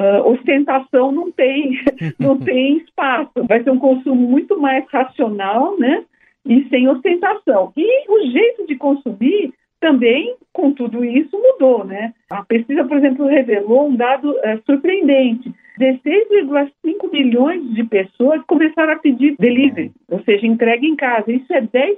uh, 0.00 0.26
ostentação 0.26 1.12
não 1.12 1.30
tem, 1.30 1.78
não 2.18 2.38
tem 2.38 2.78
espaço. 2.78 3.32
Vai 3.46 3.62
ser 3.62 3.70
um 3.70 3.78
consumo 3.78 4.26
muito 4.26 4.58
mais 4.58 4.84
racional, 4.90 5.78
né? 5.78 6.04
E 6.46 6.66
sem 6.68 6.88
ostentação. 6.88 7.72
E 7.76 8.10
o 8.10 8.30
jeito 8.32 8.66
de 8.66 8.76
consumir 8.76 9.52
também, 9.78 10.34
com 10.52 10.72
tudo 10.72 11.04
isso, 11.04 11.30
mudou, 11.38 11.84
né? 11.84 12.14
A 12.30 12.42
pesquisa, 12.44 12.84
por 12.84 12.96
exemplo, 12.96 13.26
revelou 13.26 13.88
um 13.88 13.96
dado 13.96 14.30
uh, 14.30 14.62
surpreendente. 14.64 15.52
16,5 15.78 17.10
milhões 17.10 17.74
de 17.74 17.84
pessoas 17.84 18.42
começaram 18.46 18.92
a 18.92 18.98
pedir 18.98 19.34
delivery, 19.38 19.92
ou 20.10 20.22
seja, 20.24 20.46
entrega 20.46 20.84
em 20.84 20.94
casa. 20.94 21.32
Isso 21.32 21.50
é 21.54 21.62
10% 21.62 21.96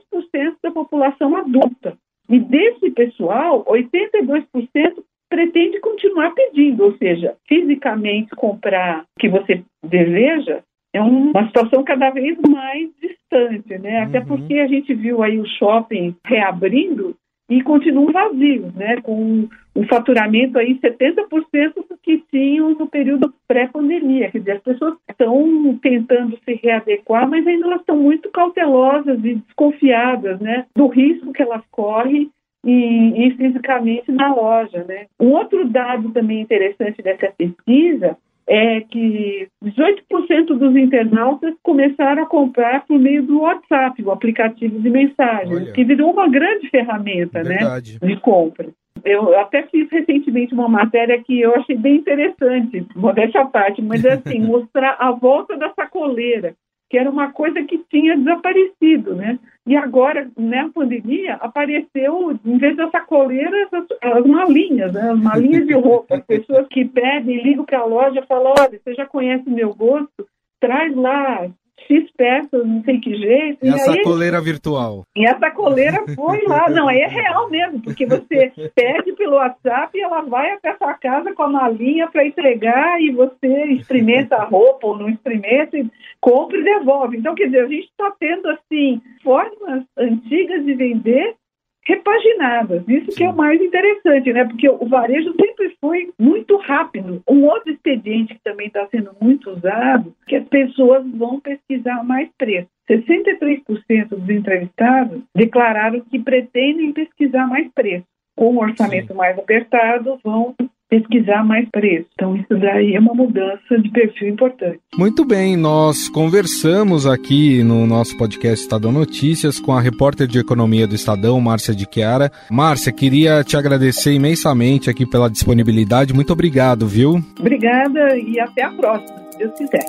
da 0.62 0.70
população 0.70 1.36
adulta. 1.36 1.96
E 2.28 2.38
desse 2.38 2.90
pessoal, 2.92 3.64
82% 3.64 5.02
pretende 5.32 5.80
continuar 5.80 6.34
pedindo, 6.34 6.84
ou 6.84 6.94
seja, 6.98 7.34
fisicamente 7.48 8.36
comprar 8.36 9.00
o 9.16 9.18
que 9.18 9.30
você 9.30 9.64
deseja 9.82 10.60
é 10.94 11.00
uma 11.00 11.46
situação 11.46 11.82
cada 11.82 12.10
vez 12.10 12.36
mais 12.46 12.90
distante, 13.00 13.78
né? 13.78 14.02
Até 14.02 14.18
uhum. 14.18 14.26
porque 14.26 14.58
a 14.58 14.66
gente 14.66 14.92
viu 14.92 15.22
aí 15.22 15.40
o 15.40 15.46
shopping 15.46 16.14
reabrindo 16.26 17.16
e 17.48 17.62
continuam 17.62 18.12
vazios, 18.12 18.74
né? 18.74 19.00
Com 19.00 19.48
um 19.74 19.86
faturamento 19.86 20.58
aí 20.58 20.78
70% 20.78 21.74
do 21.88 21.96
que 22.02 22.22
tinham 22.30 22.74
no 22.74 22.86
período 22.86 23.32
pré-pandemia. 23.48 24.30
Quer 24.30 24.38
dizer, 24.40 24.52
as 24.52 24.62
pessoas 24.62 24.98
estão 25.08 25.78
tentando 25.82 26.38
se 26.44 26.60
readequar, 26.62 27.26
mas 27.26 27.46
ainda 27.46 27.68
elas 27.68 27.80
estão 27.80 27.96
muito 27.96 28.30
cautelosas 28.30 29.18
e 29.24 29.36
desconfiadas, 29.36 30.38
né? 30.40 30.66
Do 30.76 30.88
risco 30.88 31.32
que 31.32 31.40
elas 31.40 31.62
correm 31.70 32.30
e, 32.64 33.26
e 33.26 33.30
fisicamente 33.36 34.10
na 34.12 34.34
loja, 34.34 34.84
né? 34.84 35.06
Um 35.18 35.30
outro 35.32 35.68
dado 35.68 36.10
também 36.10 36.40
interessante 36.40 37.02
dessa 37.02 37.32
pesquisa 37.36 38.16
é 38.46 38.80
que 38.80 39.48
18% 39.64 40.46
dos 40.46 40.76
internautas 40.76 41.54
começaram 41.62 42.22
a 42.22 42.26
comprar 42.26 42.84
por 42.86 42.98
meio 42.98 43.22
do 43.22 43.40
WhatsApp, 43.40 44.02
o 44.02 44.10
aplicativo 44.10 44.80
de 44.80 44.90
mensagens, 44.90 45.62
Olha. 45.62 45.72
que 45.72 45.84
virou 45.84 46.12
uma 46.12 46.28
grande 46.28 46.68
ferramenta 46.68 47.42
né, 47.42 47.58
de 47.80 48.16
compra. 48.16 48.68
Eu 49.04 49.36
até 49.38 49.62
fiz 49.64 49.88
recentemente 49.90 50.54
uma 50.54 50.68
matéria 50.68 51.22
que 51.22 51.40
eu 51.40 51.54
achei 51.54 51.76
bem 51.76 51.96
interessante, 51.96 52.86
modéstia 52.94 53.40
à 53.40 53.46
parte, 53.46 53.82
mas 53.82 54.04
é 54.04 54.12
assim, 54.12 54.38
mostrar 54.46 54.96
a 54.98 55.10
volta 55.10 55.56
da 55.56 55.72
sacoleira 55.74 56.54
que 56.92 56.98
era 56.98 57.08
uma 57.08 57.32
coisa 57.32 57.64
que 57.64 57.78
tinha 57.90 58.14
desaparecido, 58.18 59.14
né? 59.14 59.38
E 59.66 59.74
agora, 59.74 60.30
na 60.36 60.68
pandemia, 60.68 61.36
apareceu, 61.36 62.38
em 62.44 62.58
vez 62.58 62.76
da 62.76 62.90
sacoleira, 62.90 63.66
as, 63.72 64.12
as 64.18 64.26
malinhas, 64.26 64.92
né? 64.92 65.10
As 65.10 65.18
malinhas 65.18 65.66
de 65.66 65.72
roupa. 65.72 66.16
As 66.16 66.26
pessoas 66.26 66.66
que 66.68 66.84
pedem, 66.84 67.42
ligam 67.42 67.64
para 67.64 67.78
a 67.78 67.86
loja 67.86 68.20
e 68.20 68.26
falam, 68.26 68.52
olha, 68.58 68.78
você 68.78 68.92
já 68.92 69.06
conhece 69.06 69.48
meu 69.48 69.74
gosto? 69.74 70.28
Traz 70.60 70.94
lá 70.94 71.48
X 71.86 72.10
peças, 72.16 72.66
não 72.66 72.82
sei 72.84 73.00
que 73.00 73.14
jeito. 73.16 73.64
E, 73.64 73.68
e 73.68 73.70
a 73.70 73.78
sacoleira 73.78 74.40
virtual. 74.40 75.04
E 75.16 75.26
a 75.26 75.38
sacoleira 75.38 76.04
foi 76.14 76.42
lá. 76.46 76.68
Não, 76.68 76.88
aí 76.88 77.00
é 77.00 77.08
real 77.08 77.50
mesmo, 77.50 77.82
porque 77.82 78.06
você 78.06 78.52
pede 78.74 79.12
pelo 79.12 79.36
WhatsApp 79.36 79.96
e 79.96 80.02
ela 80.02 80.22
vai 80.22 80.52
até 80.52 80.70
a 80.70 80.78
sua 80.78 80.94
casa 80.94 81.34
com 81.34 81.42
a 81.42 81.48
malinha 81.48 82.08
para 82.08 82.26
entregar 82.26 83.00
e 83.00 83.10
você 83.10 83.64
experimenta 83.72 84.36
a 84.36 84.44
roupa 84.44 84.86
ou 84.86 84.98
não 84.98 85.08
experimenta 85.08 85.76
e 85.76 85.90
compra 86.20 86.58
e 86.58 86.64
devolve. 86.64 87.16
Então, 87.16 87.34
quer 87.34 87.46
dizer, 87.46 87.64
a 87.64 87.68
gente 87.68 87.88
está 87.88 88.12
tendo, 88.18 88.48
assim, 88.48 89.00
formas 89.22 89.84
antigas 89.96 90.64
de 90.64 90.74
vender 90.74 91.36
repaginadas. 91.84 92.82
Isso 92.88 93.10
Sim. 93.10 93.16
que 93.16 93.24
é 93.24 93.30
o 93.30 93.36
mais 93.36 93.60
interessante, 93.60 94.32
né? 94.32 94.44
Porque 94.44 94.68
o 94.68 94.86
varejo 94.86 95.34
sempre 95.40 95.76
foi 95.80 96.12
muito 96.18 96.56
rápido. 96.58 97.22
Um 97.28 97.44
outro 97.44 97.72
expediente 97.72 98.34
que 98.34 98.42
também 98.42 98.68
está 98.68 98.86
sendo 98.88 99.10
muito 99.20 99.50
usado, 99.50 100.14
que 100.26 100.36
as 100.36 100.46
pessoas 100.48 101.04
vão 101.10 101.40
pesquisar 101.40 102.04
mais 102.04 102.28
preço. 102.38 102.68
63% 102.88 104.08
dos 104.08 104.28
entrevistados 104.28 105.22
declararam 105.34 106.00
que 106.00 106.18
pretendem 106.18 106.92
pesquisar 106.92 107.46
mais 107.46 107.68
preço. 107.72 108.04
Com 108.36 108.54
um 108.54 108.58
orçamento 108.58 109.08
Sim. 109.08 109.14
mais 109.14 109.38
apertado, 109.38 110.18
vão 110.24 110.54
pesquisar 110.92 111.42
mais 111.42 111.66
preço. 111.70 112.04
Então, 112.12 112.36
isso 112.36 112.54
daí 112.60 112.94
é 112.94 113.00
uma 113.00 113.14
mudança 113.14 113.78
de 113.80 113.90
perfil 113.90 114.28
importante. 114.28 114.78
Muito 114.94 115.24
bem, 115.24 115.56
nós 115.56 116.06
conversamos 116.10 117.06
aqui 117.06 117.62
no 117.62 117.86
nosso 117.86 118.14
podcast 118.18 118.62
Estadão 118.62 118.92
Notícias 118.92 119.58
com 119.58 119.72
a 119.72 119.80
repórter 119.80 120.26
de 120.26 120.38
economia 120.38 120.86
do 120.86 120.94
Estadão, 120.94 121.40
Márcia 121.40 121.74
de 121.74 121.88
Chiara. 121.90 122.30
Márcia, 122.50 122.92
queria 122.92 123.42
te 123.42 123.56
agradecer 123.56 124.12
imensamente 124.12 124.90
aqui 124.90 125.06
pela 125.06 125.30
disponibilidade. 125.30 126.12
Muito 126.12 126.34
obrigado, 126.34 126.86
viu? 126.86 127.22
Obrigada 127.40 128.14
e 128.18 128.38
até 128.38 128.64
a 128.64 128.70
próxima, 128.72 129.18
se 129.30 129.38
Deus 129.38 129.52
quiser. 129.56 129.86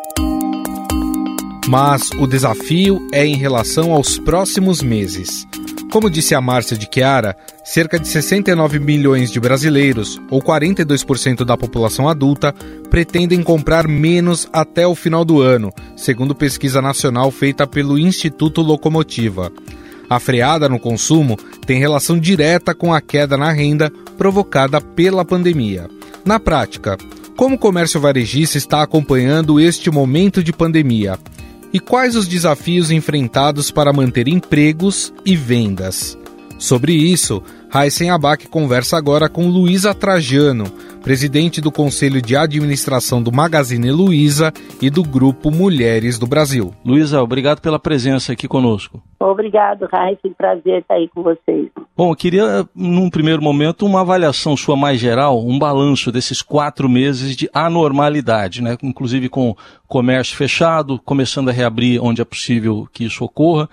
Mas 1.67 2.12
o 2.12 2.25
desafio 2.25 3.05
é 3.12 3.25
em 3.25 3.36
relação 3.36 3.91
aos 3.91 4.17
próximos 4.19 4.81
meses. 4.81 5.45
Como 5.91 6.09
disse 6.09 6.33
a 6.33 6.41
Márcia 6.41 6.75
de 6.75 6.89
Chiara, 6.91 7.35
cerca 7.63 7.99
de 7.99 8.07
69 8.07 8.79
milhões 8.79 9.31
de 9.31 9.39
brasileiros, 9.39 10.19
ou 10.29 10.41
42% 10.41 11.45
da 11.45 11.55
população 11.55 12.09
adulta, 12.09 12.53
pretendem 12.89 13.43
comprar 13.43 13.87
menos 13.87 14.47
até 14.51 14.87
o 14.87 14.95
final 14.95 15.23
do 15.23 15.39
ano, 15.41 15.71
segundo 15.95 16.33
pesquisa 16.33 16.81
nacional 16.81 17.29
feita 17.29 17.67
pelo 17.67 17.97
Instituto 17.97 18.61
Locomotiva. 18.61 19.51
A 20.09 20.19
freada 20.19 20.67
no 20.67 20.79
consumo 20.79 21.37
tem 21.65 21.79
relação 21.79 22.17
direta 22.17 22.73
com 22.75 22.93
a 22.93 22.99
queda 22.99 23.37
na 23.37 23.51
renda 23.51 23.91
provocada 24.17 24.81
pela 24.81 25.23
pandemia. 25.23 25.87
Na 26.25 26.39
prática, 26.39 26.97
como 27.35 27.55
o 27.55 27.59
comércio 27.59 27.99
varejista 27.99 28.57
está 28.57 28.81
acompanhando 28.83 29.59
este 29.59 29.89
momento 29.89 30.43
de 30.43 30.53
pandemia? 30.53 31.17
E 31.73 31.79
quais 31.79 32.15
os 32.15 32.27
desafios 32.27 32.91
enfrentados 32.91 33.71
para 33.71 33.91
manter 33.91 34.27
empregos 34.27 35.11
e 35.25 35.35
vendas. 35.35 36.17
Sobre 36.59 36.93
isso, 36.93 37.41
Raíssen 37.69 38.11
Abac 38.11 38.47
conversa 38.47 38.95
agora 38.95 39.27
com 39.27 39.49
Luísa 39.49 39.93
Trajano, 39.93 40.71
presidente 41.03 41.60
do 41.60 41.72
Conselho 41.72 42.22
de 42.22 42.36
Administração 42.36 43.22
do 43.22 43.31
Magazine 43.31 43.91
Luiza 43.91 44.51
e 44.81 44.89
do 44.89 45.03
Grupo 45.03 45.51
Mulheres 45.51 46.17
do 46.17 46.25
Brasil. 46.25 46.74
Luísa, 46.83 47.22
obrigado 47.22 47.62
pela 47.62 47.77
presença 47.77 48.31
aqui 48.31 48.48
conosco. 48.48 49.03
Obrigado, 49.19 49.86
Raíssa. 49.91 50.22
Prazer 50.38 50.81
estar 50.81 50.95
aí 50.95 51.10
com 51.10 51.22
vocês. 51.22 51.69
Bom, 51.95 52.12
eu 52.12 52.15
queria, 52.15 52.65
num 52.74 53.10
primeiro 53.10 53.41
momento, 53.41 53.86
uma 53.86 54.01
avaliação 54.01 54.57
sua 54.57 54.75
mais 54.75 55.00
geral, 55.00 55.45
um 55.45 55.60
balanço 55.60 56.12
desses 56.12 56.41
quatro 56.41 56.89
meses 56.89 57.36
de 57.36 57.50
anormalidade, 57.53 58.63
né? 58.63 58.77
inclusive 58.81 59.29
com 59.29 59.55
comércio 59.88 60.36
fechado, 60.36 61.00
começando 61.03 61.50
a 61.50 61.51
reabrir 61.51 62.01
onde 62.01 62.22
é 62.22 62.25
possível 62.25 62.88
que 62.91 63.03
isso 63.03 63.24
ocorra 63.24 63.69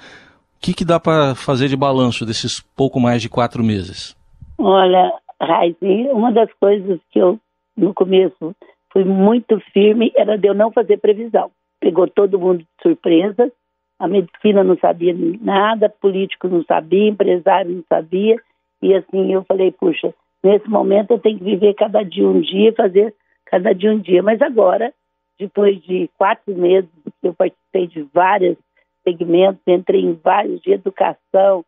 o 0.61 0.63
que, 0.63 0.75
que 0.75 0.85
dá 0.85 1.01
para 1.01 1.35
fazer 1.35 1.69
de 1.69 1.77
balanço 1.77 2.27
desses 2.27 2.61
pouco 2.77 3.01
mais 3.01 3.23
de 3.23 3.31
quatro 3.31 3.65
meses? 3.65 4.15
Olha, 4.59 5.11
Raizi, 5.41 6.09
uma 6.13 6.33
das 6.33 6.53
coisas 6.55 7.01
que 7.11 7.19
eu, 7.19 7.39
no 7.77 7.95
começo, 7.95 8.55
fui 8.93 9.05
muito 9.05 9.59
firme 9.73 10.13
era 10.15 10.37
de 10.37 10.49
eu 10.49 10.55
não 10.55 10.71
fazer 10.71 10.99
previsão. 10.99 11.51
Pegou 11.81 12.07
todo 12.07 12.39
mundo 12.39 12.59
de 12.59 12.69
surpresa, 12.83 13.51
a 13.99 14.07
medicina 14.07 14.63
não 14.63 14.77
sabia 14.79 15.15
nada, 15.41 15.89
político 15.89 16.49
não 16.49 16.63
sabia, 16.65 17.09
empresário 17.09 17.71
não 17.71 17.85
sabia, 17.89 18.37
e 18.83 18.95
assim 18.95 19.33
eu 19.33 19.45
falei, 19.45 19.71
puxa, 19.73 20.15
nesse 20.43 20.69
momento 20.69 21.13
eu 21.13 21.19
tenho 21.19 21.39
que 21.39 21.45
viver 21.45 21.75
cada 21.75 22.03
dia 22.03 22.27
um 22.27 22.41
dia, 22.41 22.73
fazer 22.75 23.15
cada 23.47 23.75
dia 23.75 23.93
um 23.93 23.99
dia. 23.99 24.23
Mas 24.23 24.41
agora, 24.43 24.93
depois 25.39 25.81
de 25.83 26.09
quatro 26.19 26.55
meses 26.55 26.91
eu 27.23 27.35
participei 27.35 27.87
de 27.87 28.03
várias 28.13 28.57
segmentos, 29.03 29.63
entrei 29.67 30.03
em 30.03 30.13
vários 30.15 30.61
de 30.61 30.73
educação, 30.73 31.65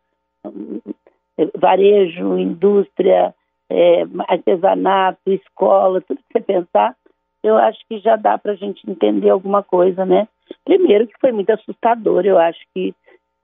varejo, 1.55 2.37
indústria, 2.37 3.33
é, 3.73 4.03
artesanato, 4.27 5.19
escola, 5.25 5.99
tudo 6.01 6.19
que 6.19 6.39
você 6.39 6.41
pensar, 6.41 6.95
eu 7.43 7.57
acho 7.57 7.79
que 7.89 7.97
já 7.99 8.15
dá 8.15 8.37
para 8.37 8.51
a 8.51 8.55
gente 8.55 8.89
entender 8.89 9.29
alguma 9.31 9.63
coisa, 9.63 10.05
né? 10.05 10.27
Primeiro 10.63 11.07
que 11.07 11.19
foi 11.19 11.31
muito 11.31 11.49
assustador, 11.49 12.23
eu 12.25 12.37
acho 12.37 12.59
que 12.73 12.93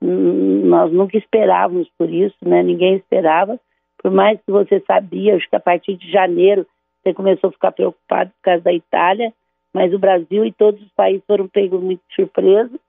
hum, 0.02 0.62
nós 0.66 0.92
nunca 0.92 1.18
esperávamos 1.18 1.90
por 1.98 2.10
isso, 2.10 2.38
né? 2.46 2.62
Ninguém 2.62 2.96
esperava, 2.96 3.60
por 3.98 4.12
mais 4.12 4.40
que 4.40 4.52
você 4.52 4.80
sabia, 4.86 5.36
acho 5.36 5.50
que 5.50 5.56
a 5.56 5.60
partir 5.60 5.96
de 5.96 6.12
janeiro 6.12 6.66
você 7.02 7.14
começou 7.14 7.50
a 7.50 7.54
ficar 7.54 7.72
preocupado 7.72 8.30
por 8.30 8.42
causa 8.44 8.64
da 8.64 8.74
Itália, 8.74 9.34
mas 9.74 9.94
o 9.94 10.00
Brasil 10.00 10.46
e 10.46 10.52
todos 10.52 10.82
os 10.82 10.92
países 10.94 11.24
foram 11.26 11.48
pegos 11.48 11.82
muito 11.82 12.02
de 12.08 12.16
surpresa 12.16 12.80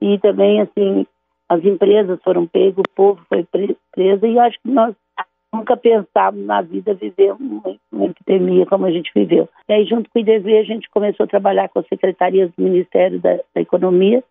e 0.00 0.18
também, 0.18 0.60
assim, 0.60 1.06
as 1.48 1.64
empresas 1.64 2.20
foram 2.24 2.46
pegas, 2.46 2.78
o 2.78 2.94
povo 2.94 3.24
foi 3.28 3.46
preso, 3.92 4.26
e 4.26 4.38
acho 4.38 4.58
que 4.60 4.68
nós 4.68 4.94
nunca 5.52 5.76
pensávamos 5.76 6.46
na 6.46 6.62
vida 6.62 6.94
viver 6.94 7.32
uma, 7.32 7.76
uma 7.92 8.06
epidemia 8.06 8.66
como 8.66 8.86
a 8.86 8.90
gente 8.90 9.10
viveu. 9.14 9.48
E 9.68 9.72
aí, 9.72 9.84
junto 9.84 10.10
com 10.10 10.18
o 10.18 10.22
IDV, 10.22 10.58
a 10.58 10.62
gente 10.64 10.88
começou 10.90 11.24
a 11.24 11.28
trabalhar 11.28 11.68
com 11.68 11.80
as 11.80 11.86
secretarias 11.86 12.50
do 12.56 12.62
Ministério 12.62 13.20
da, 13.20 13.36
da 13.54 13.60
Economia. 13.60 14.24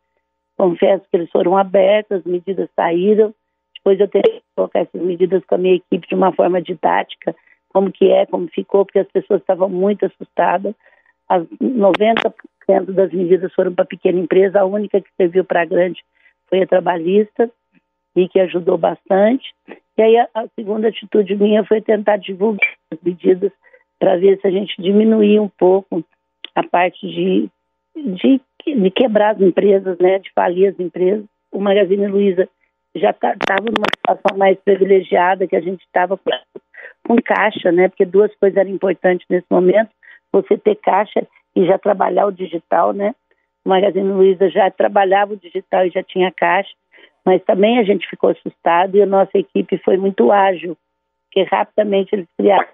Confesso 0.58 1.06
que 1.10 1.18
eles 1.18 1.30
foram 1.30 1.56
abertos, 1.56 2.18
as 2.18 2.24
medidas 2.24 2.70
saíram, 2.76 3.34
Depois 3.76 4.00
eu 4.00 4.08
que 4.08 4.42
colocar 4.56 4.80
essas 4.80 5.02
medidas 5.02 5.44
com 5.46 5.56
a 5.56 5.58
minha 5.58 5.76
equipe 5.76 6.08
de 6.08 6.16
uma 6.16 6.32
forma 6.34 6.62
didática, 6.62 7.36
como 7.70 7.92
que 7.92 8.12
é, 8.12 8.26
como 8.26 8.48
ficou, 8.50 8.86
porque 8.86 9.00
as 9.00 9.12
pessoas 9.12 9.42
estavam 9.42 9.70
muito 9.70 10.06
assustadas. 10.06 10.74
As 11.30 11.44
90% 11.62 12.34
das 12.90 13.12
medidas 13.14 13.54
foram 13.54 13.74
para 13.74 13.86
pequena 13.86 14.20
empresa, 14.20 14.60
a 14.60 14.66
única 14.66 15.00
que 15.00 15.10
serviu 15.16 15.46
para 15.46 15.66
grande 15.66 16.04
foi 16.50 16.62
a 16.64 16.68
trabalhista 16.68 17.50
e 18.16 18.28
que 18.28 18.40
ajudou 18.40 18.78
bastante. 18.78 19.54
E 19.98 20.02
aí 20.02 20.18
a, 20.18 20.28
a 20.34 20.48
segunda 20.56 20.88
atitude 20.88 21.36
minha 21.36 21.64
foi 21.64 21.82
tentar 21.82 22.18
divulgar 22.18 22.70
as 22.92 23.00
medidas 23.02 23.52
para 24.00 24.18
ver 24.18 24.40
se 24.40 24.48
a 24.48 24.52
gente 24.52 24.82
diminuía 24.82 25.42
um 25.42 25.50
pouco 25.50 26.04
a 26.56 26.64
parte 26.64 27.08
de, 27.08 27.50
de, 27.96 28.42
de, 28.66 28.92
quebrar 28.92 29.36
as 29.36 29.42
empresas, 29.42 29.98
né, 30.00 30.20
de 30.20 30.32
falir 30.34 30.70
as 30.70 30.80
empresas. 30.80 31.26
O 31.52 31.60
Magazine 31.60 32.08
Luiza 32.08 32.50
já 32.96 33.12
estava 33.12 33.38
tá, 33.38 33.56
numa 33.60 33.88
situação 33.96 34.38
mais 34.38 34.58
privilegiada, 34.60 35.48
que 35.48 35.56
a 35.56 35.62
gente 35.62 35.82
estava 35.84 36.18
com, 37.08 37.16
caixa, 37.24 37.72
né, 37.72 37.88
porque 37.88 38.06
duas 38.06 38.34
coisas 38.36 38.58
eram 38.58 38.72
importantes 38.72 39.26
nesse 39.30 39.46
momento, 39.50 39.90
você 40.32 40.58
ter 40.58 40.76
caixa 40.76 41.26
e 41.56 41.66
já 41.66 41.78
trabalhar 41.78 42.26
o 42.26 42.32
digital, 42.32 42.94
né, 42.94 43.14
o 43.64 43.70
Magazine 43.70 44.10
Luiza 44.10 44.50
já 44.50 44.70
trabalhava 44.72 45.34
o 45.34 45.38
digital 45.38 45.86
e 45.86 45.92
já 45.92 46.02
tinha 46.04 46.32
caixa, 46.32 46.72
mas 47.26 47.44
também 47.44 47.80
a 47.80 47.84
gente 47.84 48.08
ficou 48.10 48.30
assustado 48.32 48.96
e 48.96 49.02
a 49.02 49.06
nossa 49.06 49.38
equipe 49.38 49.78
foi 49.80 49.98
muito 49.98 50.32
ágil, 50.32 50.78
porque 51.26 51.44
rapidamente 51.44 52.14
eles 52.14 52.28
criaram 52.38 52.68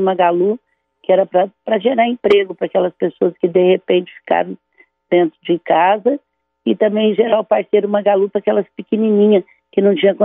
Magalu, 0.00 0.58
que 1.02 1.12
era 1.12 1.26
para 1.26 1.78
gerar 1.78 2.06
emprego 2.06 2.54
para 2.54 2.66
aquelas 2.66 2.94
pessoas 2.94 3.34
que 3.38 3.48
de 3.48 3.62
repente 3.62 4.12
ficaram 4.20 4.56
dentro 5.10 5.38
de 5.42 5.58
casa 5.58 6.20
e 6.66 6.76
também 6.76 7.14
gerar 7.14 7.40
o 7.40 7.44
parceiro 7.44 7.88
Magalu 7.88 8.28
para 8.28 8.40
aquelas 8.40 8.66
pequenininhas 8.76 9.44
que 9.72 9.80
não 9.80 9.94
tinham 9.94 10.16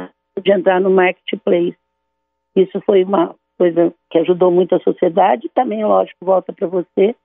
de 0.42 0.51
entrar 0.51 0.82
no 0.82 0.89
marketplace. 0.89 1.77
Isso 2.56 2.82
foi 2.82 3.03
uma 3.03 3.36
coisa 3.58 3.94
que 4.10 4.18
ajudou 4.20 4.51
muito 4.51 4.75
a 4.75 4.80
sociedade, 4.80 5.50
também, 5.53 5.86
lógico, 5.86 6.25
volta 6.25 6.51
para 6.51 6.68
você. 6.68 7.15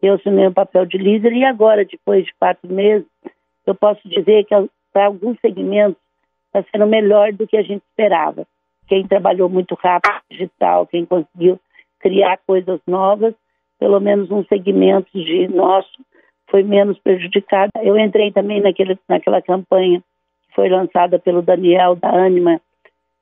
Eu 0.00 0.14
assumi 0.14 0.46
o 0.46 0.52
papel 0.52 0.86
de 0.86 0.98
líder 0.98 1.32
e 1.32 1.44
agora, 1.44 1.84
depois 1.84 2.24
de 2.24 2.34
quatro 2.34 2.72
meses, 2.72 3.06
eu 3.66 3.74
posso 3.74 4.06
dizer 4.08 4.44
que 4.44 4.54
para 4.94 5.06
alguns 5.06 5.38
segmentos 5.40 6.00
está 6.46 6.64
sendo 6.70 6.86
melhor 6.86 7.32
do 7.32 7.46
que 7.46 7.56
a 7.56 7.62
gente 7.62 7.82
esperava. 7.90 8.46
Quem 8.86 9.06
trabalhou 9.06 9.48
muito 9.48 9.74
rápido 9.74 10.14
digital, 10.30 10.86
quem 10.86 11.04
conseguiu 11.04 11.60
criar 11.98 12.38
coisas 12.46 12.80
novas, 12.86 13.34
pelo 13.78 14.00
menos 14.00 14.30
um 14.30 14.44
segmento 14.44 15.10
de 15.12 15.48
nosso 15.48 15.90
foi 16.48 16.62
menos 16.62 16.98
prejudicado. 17.00 17.72
Eu 17.82 17.98
entrei 17.98 18.30
também 18.30 18.60
naquele, 18.60 18.96
naquela 19.08 19.42
campanha 19.42 20.00
que 20.00 20.54
foi 20.54 20.68
lançada 20.68 21.18
pelo 21.18 21.42
Daniel 21.42 21.96
da 21.96 22.10
Anima 22.10 22.60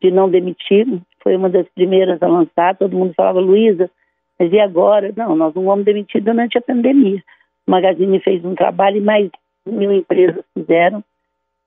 de 0.02 0.10
não 0.10 0.28
demitir, 0.28 0.86
foi 1.22 1.36
uma 1.36 1.48
das 1.48 1.66
primeiras 1.68 2.22
a 2.22 2.26
lançar. 2.26 2.76
Todo 2.76 2.96
mundo 2.96 3.14
falava, 3.16 3.40
Luísa, 3.40 3.90
mas 4.38 4.52
e 4.52 4.58
agora? 4.58 5.12
Não, 5.16 5.36
nós 5.36 5.54
não 5.54 5.64
vamos 5.64 5.84
demitir 5.84 6.22
durante 6.22 6.58
a 6.58 6.60
pandemia. 6.60 7.22
O 7.66 7.70
Magazine 7.70 8.20
fez 8.20 8.44
um 8.44 8.54
trabalho 8.54 8.96
e 8.96 9.00
mais 9.00 9.30
mil 9.64 9.92
empresas 9.92 10.44
fizeram. 10.52 11.02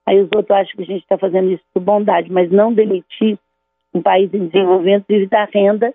Aí 0.05 0.21
os 0.21 0.29
outros 0.35 0.51
acham 0.51 0.75
que 0.75 0.83
a 0.83 0.85
gente 0.85 1.01
está 1.01 1.17
fazendo 1.17 1.51
isso 1.51 1.63
por 1.73 1.81
bondade, 1.81 2.31
mas 2.31 2.51
não 2.51 2.73
demitir 2.73 3.37
um 3.93 4.01
país 4.01 4.31
em 4.33 4.47
desenvolvimento 4.47 5.05
vive 5.07 5.25
da 5.27 5.45
renda 5.45 5.93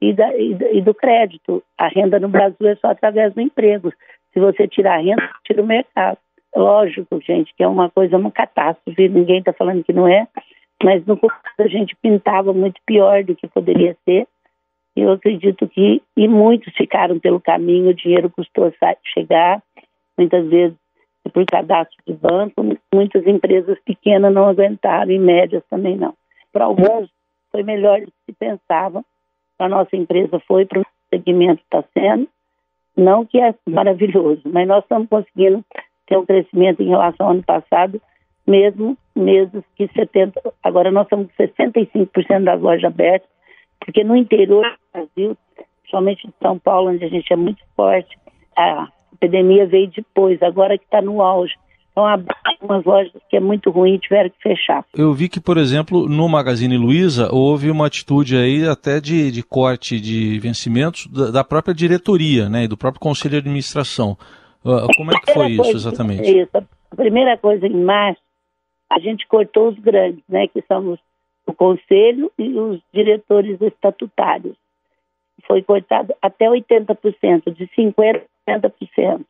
e, 0.00 0.12
da, 0.12 0.36
e, 0.36 0.80
do 0.82 0.92
crédito. 0.92 1.62
A 1.78 1.88
renda 1.88 2.18
no 2.18 2.28
Brasil 2.28 2.68
é 2.68 2.74
só 2.76 2.88
através 2.88 3.32
do 3.32 3.40
emprego. 3.40 3.92
Se 4.32 4.40
você 4.40 4.68
tirar 4.68 4.96
a 4.96 5.02
renda, 5.02 5.30
tira 5.44 5.62
o 5.62 5.66
mercado. 5.66 6.18
Lógico, 6.54 7.20
gente, 7.20 7.54
que 7.54 7.62
é 7.62 7.68
uma 7.68 7.90
coisa, 7.90 8.16
uma 8.16 8.30
catástrofe, 8.30 9.08
ninguém 9.08 9.38
está 9.38 9.52
falando 9.52 9.84
que 9.84 9.92
não 9.92 10.08
é, 10.08 10.26
mas 10.82 11.04
no 11.06 11.16
começo 11.16 11.40
a 11.58 11.68
gente 11.68 11.94
pintava 11.96 12.52
muito 12.52 12.80
pior 12.86 13.22
do 13.24 13.34
que 13.34 13.46
poderia 13.46 13.96
ser. 14.04 14.26
Eu 14.94 15.12
acredito 15.12 15.68
que, 15.68 16.02
e 16.16 16.28
muitos 16.28 16.72
ficaram 16.74 17.18
pelo 17.18 17.40
caminho, 17.40 17.90
o 17.90 17.94
dinheiro 17.94 18.30
custou 18.30 18.72
chegar, 19.14 19.62
muitas 20.16 20.46
vezes 20.48 20.76
por 21.30 21.44
cadastro 21.46 21.96
de 22.06 22.12
banco, 22.12 22.62
muitas 22.92 23.26
empresas 23.26 23.78
pequenas 23.84 24.32
não 24.32 24.48
aguentaram, 24.48 25.10
e 25.10 25.18
médias 25.18 25.62
também 25.70 25.96
não. 25.96 26.14
Para 26.52 26.66
alguns 26.66 27.10
foi 27.50 27.62
melhor 27.62 28.00
do 28.00 28.06
que 28.06 28.12
se 28.26 28.32
pensava, 28.32 29.04
a 29.58 29.68
nossa 29.68 29.96
empresa 29.96 30.40
foi 30.46 30.66
para 30.66 30.80
o 30.80 30.86
segmento 31.10 31.62
está 31.62 31.82
sendo, 31.94 32.28
não 32.96 33.24
que 33.24 33.40
é 33.40 33.54
maravilhoso, 33.68 34.42
mas 34.46 34.66
nós 34.66 34.82
estamos 34.82 35.08
conseguindo 35.08 35.64
ter 36.06 36.16
um 36.16 36.26
crescimento 36.26 36.82
em 36.82 36.88
relação 36.88 37.26
ao 37.26 37.32
ano 37.32 37.42
passado, 37.42 38.00
mesmo 38.46 38.96
meses 39.14 39.64
que 39.74 39.88
70, 39.88 40.40
agora 40.62 40.90
nós 40.90 41.04
estamos 41.04 41.28
com 41.36 41.42
65% 41.42 42.44
das 42.44 42.60
lojas 42.60 42.84
abertas, 42.84 43.28
porque 43.80 44.04
no 44.04 44.16
interior 44.16 44.62
do 44.62 44.78
Brasil, 44.92 45.36
somente 45.90 46.26
em 46.26 46.32
São 46.40 46.58
Paulo, 46.58 46.90
onde 46.90 47.04
a 47.04 47.08
gente 47.08 47.32
é 47.32 47.36
muito 47.36 47.62
forte, 47.74 48.16
a 48.56 48.88
epidemia 49.16 49.66
veio 49.66 49.90
depois, 49.90 50.42
agora 50.42 50.78
que 50.78 50.84
está 50.84 51.02
no 51.02 51.22
auge. 51.22 51.54
Então, 51.96 52.04
algumas 52.44 52.84
lojas 52.84 53.12
que 53.30 53.38
é 53.38 53.40
muito 53.40 53.70
ruim 53.70 53.96
tiveram 53.96 54.28
que 54.28 54.42
fechar. 54.42 54.84
Eu 54.94 55.14
vi 55.14 55.30
que, 55.30 55.40
por 55.40 55.56
exemplo, 55.56 56.06
no 56.06 56.28
Magazine 56.28 56.76
Luiza 56.76 57.30
houve 57.32 57.70
uma 57.70 57.86
atitude 57.86 58.36
aí 58.36 58.68
até 58.68 59.00
de, 59.00 59.30
de 59.30 59.42
corte 59.42 59.98
de 59.98 60.38
vencimentos 60.38 61.06
da, 61.06 61.30
da, 61.30 61.42
própria 61.42 61.74
diretoria, 61.74 62.50
né, 62.50 62.64
e 62.64 62.68
do 62.68 62.76
próprio 62.76 63.00
conselho 63.00 63.32
de 63.32 63.38
administração. 63.38 64.14
Uh, 64.62 64.86
como 64.94 65.10
é 65.10 65.14
que 65.18 65.32
foi 65.32 65.52
isso 65.52 65.74
exatamente? 65.74 66.30
Isso. 66.30 66.50
A 66.90 66.96
primeira 66.96 67.38
coisa, 67.38 67.66
em 67.66 67.82
março, 67.82 68.20
a 68.92 68.98
gente 69.00 69.26
cortou 69.26 69.68
os 69.68 69.78
grandes, 69.78 70.22
né, 70.28 70.46
que 70.48 70.62
são 70.68 70.98
o 71.46 71.52
conselho 71.54 72.30
e 72.38 72.58
os 72.58 72.78
diretores 72.92 73.58
estatutários. 73.62 74.54
Foi 75.46 75.62
cortado 75.62 76.12
até 76.20 76.46
80%, 76.46 77.54
de 77.54 77.66
50% 77.68 78.20
a 78.20 78.35
60%. 78.48 79.24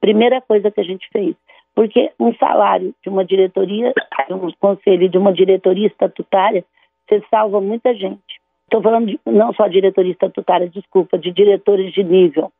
Primeira 0.00 0.40
coisa 0.40 0.70
que 0.70 0.80
a 0.80 0.84
gente 0.84 1.08
fez. 1.12 1.34
Porque 1.74 2.10
um 2.18 2.34
salário 2.36 2.94
de 3.02 3.08
uma 3.08 3.24
diretoria, 3.24 3.92
de 4.26 4.34
um 4.34 4.50
conselho 4.58 5.08
de 5.08 5.18
uma 5.18 5.32
diretoria 5.32 5.86
estatutária, 5.86 6.64
você 7.06 7.22
salva 7.30 7.60
muita 7.60 7.94
gente. 7.94 8.40
Estou 8.64 8.82
falando 8.82 9.06
de, 9.06 9.20
não 9.26 9.52
só 9.52 9.68
diretoria 9.68 10.12
estatutária, 10.12 10.68
desculpa, 10.68 11.18
de 11.18 11.30
diretores 11.30 11.92
de 11.92 12.02
nível. 12.02 12.50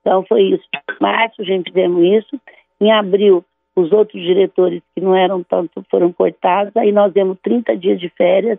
Então 0.00 0.24
foi 0.24 0.42
isso. 0.42 0.64
Em 0.74 0.96
março 1.00 1.40
a 1.40 1.44
gente 1.44 1.70
fizemos 1.70 2.02
isso. 2.02 2.40
Em 2.80 2.92
abril, 2.92 3.44
os 3.76 3.92
outros 3.92 4.20
diretores 4.20 4.82
que 4.94 5.00
não 5.00 5.14
eram 5.14 5.42
tanto 5.42 5.84
foram 5.90 6.12
cortados. 6.12 6.76
Aí 6.76 6.90
nós 6.90 7.12
demos 7.12 7.38
30 7.40 7.76
dias 7.76 8.00
de 8.00 8.08
férias. 8.10 8.58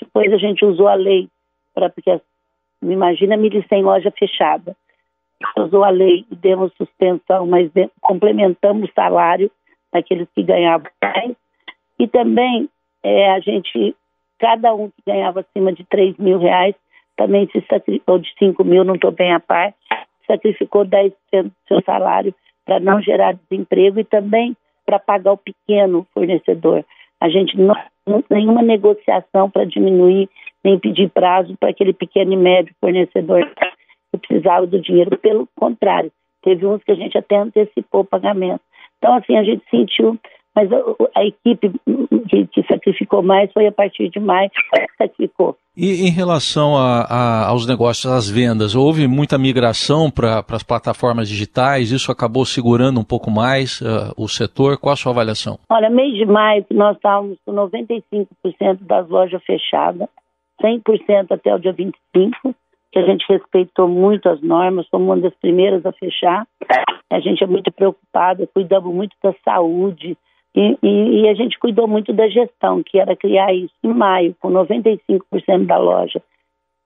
Depois 0.00 0.32
a 0.32 0.36
gente 0.36 0.64
usou 0.64 0.88
a 0.88 0.94
lei 0.94 1.28
para 1.74 1.88
porque 1.88 2.20
imagina 2.82 3.36
mil 3.36 3.64
sem 3.68 3.82
loja 3.82 4.10
fechada 4.10 4.76
usou 5.56 5.84
a 5.84 5.90
lei 5.90 6.24
e 6.30 6.36
demos 6.36 6.72
suspensão, 6.74 7.46
mas 7.46 7.70
complementamos 8.00 8.88
o 8.88 8.92
salário 8.92 9.50
daqueles 9.92 10.28
que 10.34 10.42
ganhavam 10.42 10.90
mais. 11.02 11.36
E 11.98 12.06
também 12.06 12.68
é, 13.02 13.30
a 13.32 13.40
gente, 13.40 13.94
cada 14.38 14.74
um 14.74 14.88
que 14.90 15.02
ganhava 15.06 15.40
acima 15.40 15.72
de 15.72 15.84
3 15.84 16.16
mil 16.18 16.38
reais, 16.38 16.74
também 17.16 17.48
se 17.48 17.60
sacrificou 17.68 18.18
de 18.18 18.32
5 18.38 18.64
mil, 18.64 18.84
não 18.84 18.94
estou 18.94 19.10
bem 19.10 19.32
a 19.32 19.40
par, 19.40 19.74
sacrificou 20.26 20.84
10% 20.84 21.12
do 21.44 21.52
seu 21.66 21.82
salário 21.82 22.34
para 22.64 22.78
não 22.78 23.00
gerar 23.00 23.32
desemprego 23.34 23.98
e 23.98 24.04
também 24.04 24.56
para 24.84 24.98
pagar 24.98 25.32
o 25.32 25.38
pequeno 25.38 26.06
fornecedor. 26.12 26.84
A 27.20 27.28
gente 27.28 27.56
não 27.56 27.74
nenhuma 28.30 28.62
negociação 28.62 29.50
para 29.50 29.64
diminuir 29.64 30.30
nem 30.64 30.78
pedir 30.78 31.10
prazo 31.10 31.56
para 31.58 31.70
aquele 31.70 31.92
pequeno 31.92 32.32
e 32.32 32.36
médio 32.36 32.74
fornecedor 32.80 33.46
que 34.10 34.18
precisava 34.18 34.66
do 34.66 34.80
dinheiro. 34.80 35.18
Pelo 35.18 35.48
contrário, 35.56 36.10
teve 36.42 36.66
uns 36.66 36.82
que 36.82 36.92
a 36.92 36.94
gente 36.94 37.16
até 37.16 37.36
antecipou 37.36 38.02
o 38.02 38.04
pagamento. 38.04 38.60
Então, 38.98 39.14
assim, 39.14 39.36
a 39.36 39.44
gente 39.44 39.62
sentiu, 39.70 40.18
mas 40.54 40.70
a, 40.72 40.76
a 41.16 41.24
equipe 41.24 41.70
que, 42.28 42.46
que, 42.46 42.62
sacrificou 42.66 43.22
mais 43.22 43.52
foi 43.52 43.66
a 43.66 43.72
partir 43.72 44.08
de 44.08 44.18
maio 44.18 44.50
que 44.50 44.96
sacrificou. 44.98 45.56
E 45.76 46.06
em 46.06 46.10
relação 46.10 46.76
a, 46.76 47.02
a, 47.02 47.48
aos 47.48 47.66
negócios, 47.66 48.12
às 48.12 48.28
vendas, 48.28 48.74
houve 48.74 49.06
muita 49.06 49.38
migração 49.38 50.10
para 50.10 50.44
as 50.50 50.64
plataformas 50.64 51.28
digitais? 51.28 51.92
Isso 51.92 52.10
acabou 52.10 52.44
segurando 52.44 52.98
um 52.98 53.04
pouco 53.04 53.30
mais 53.30 53.80
uh, 53.80 54.12
o 54.16 54.28
setor? 54.28 54.78
Qual 54.78 54.92
a 54.92 54.96
sua 54.96 55.12
avaliação? 55.12 55.58
Olha, 55.70 55.88
mês 55.88 56.14
de 56.14 56.26
maio 56.26 56.66
nós 56.72 56.96
estávamos 56.96 57.38
com 57.46 57.52
95% 57.52 58.26
das 58.80 59.08
lojas 59.08 59.42
fechadas, 59.44 60.08
100% 60.60 61.30
até 61.30 61.54
o 61.54 61.58
dia 61.60 61.72
25% 61.72 62.54
a 62.98 63.02
gente 63.02 63.24
respeitou 63.28 63.88
muito 63.88 64.28
as 64.28 64.40
normas, 64.40 64.88
fomos 64.88 65.08
uma 65.08 65.16
das 65.16 65.34
primeiras 65.36 65.84
a 65.86 65.92
fechar. 65.92 66.46
A 67.10 67.20
gente 67.20 67.42
é 67.42 67.46
muito 67.46 67.72
preocupada, 67.72 68.48
cuidamos 68.52 68.94
muito 68.94 69.14
da 69.22 69.34
saúde 69.44 70.16
e, 70.54 70.76
e, 70.82 71.20
e, 71.20 71.28
a 71.28 71.34
gente 71.34 71.58
cuidou 71.58 71.86
muito 71.86 72.12
da 72.12 72.28
gestão, 72.28 72.82
que 72.82 72.98
era 72.98 73.14
criar 73.14 73.54
isso 73.54 73.74
em 73.84 73.92
maio, 73.92 74.34
com 74.40 74.50
95% 74.50 75.66
da 75.66 75.76
loja 75.76 76.20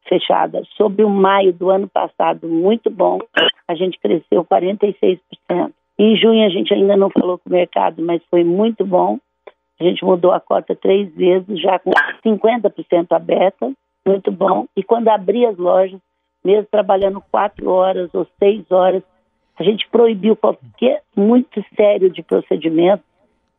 fechada. 0.06 0.62
Sobre 0.76 1.04
o 1.04 1.08
maio 1.08 1.52
do 1.52 1.70
ano 1.70 1.88
passado, 1.88 2.46
muito 2.46 2.90
bom, 2.90 3.18
a 3.66 3.74
gente 3.74 3.98
cresceu 3.98 4.44
46%. 4.44 5.20
Em 5.98 6.16
junho 6.16 6.44
a 6.44 6.48
gente 6.48 6.74
ainda 6.74 6.96
não 6.96 7.08
falou 7.10 7.38
com 7.38 7.48
o 7.48 7.52
mercado, 7.52 8.02
mas 8.02 8.20
foi 8.30 8.44
muito 8.44 8.84
bom. 8.84 9.18
A 9.80 9.84
gente 9.84 10.04
mudou 10.04 10.32
a 10.32 10.40
cota 10.40 10.74
três 10.74 11.12
vezes, 11.14 11.60
já 11.60 11.78
com 11.78 11.90
50% 12.24 13.06
aberta, 13.12 13.72
muito 14.06 14.30
bom. 14.30 14.66
E 14.76 14.82
quando 14.82 15.08
abri 15.08 15.46
as 15.46 15.56
lojas, 15.56 16.00
mesmo 16.44 16.66
trabalhando 16.70 17.22
quatro 17.30 17.70
horas 17.70 18.10
ou 18.14 18.26
seis 18.38 18.70
horas, 18.70 19.02
a 19.58 19.62
gente 19.62 19.88
proibiu 19.90 20.34
qualquer 20.34 21.02
muito 21.16 21.64
sério 21.76 22.10
de 22.10 22.22
procedimento. 22.22 23.02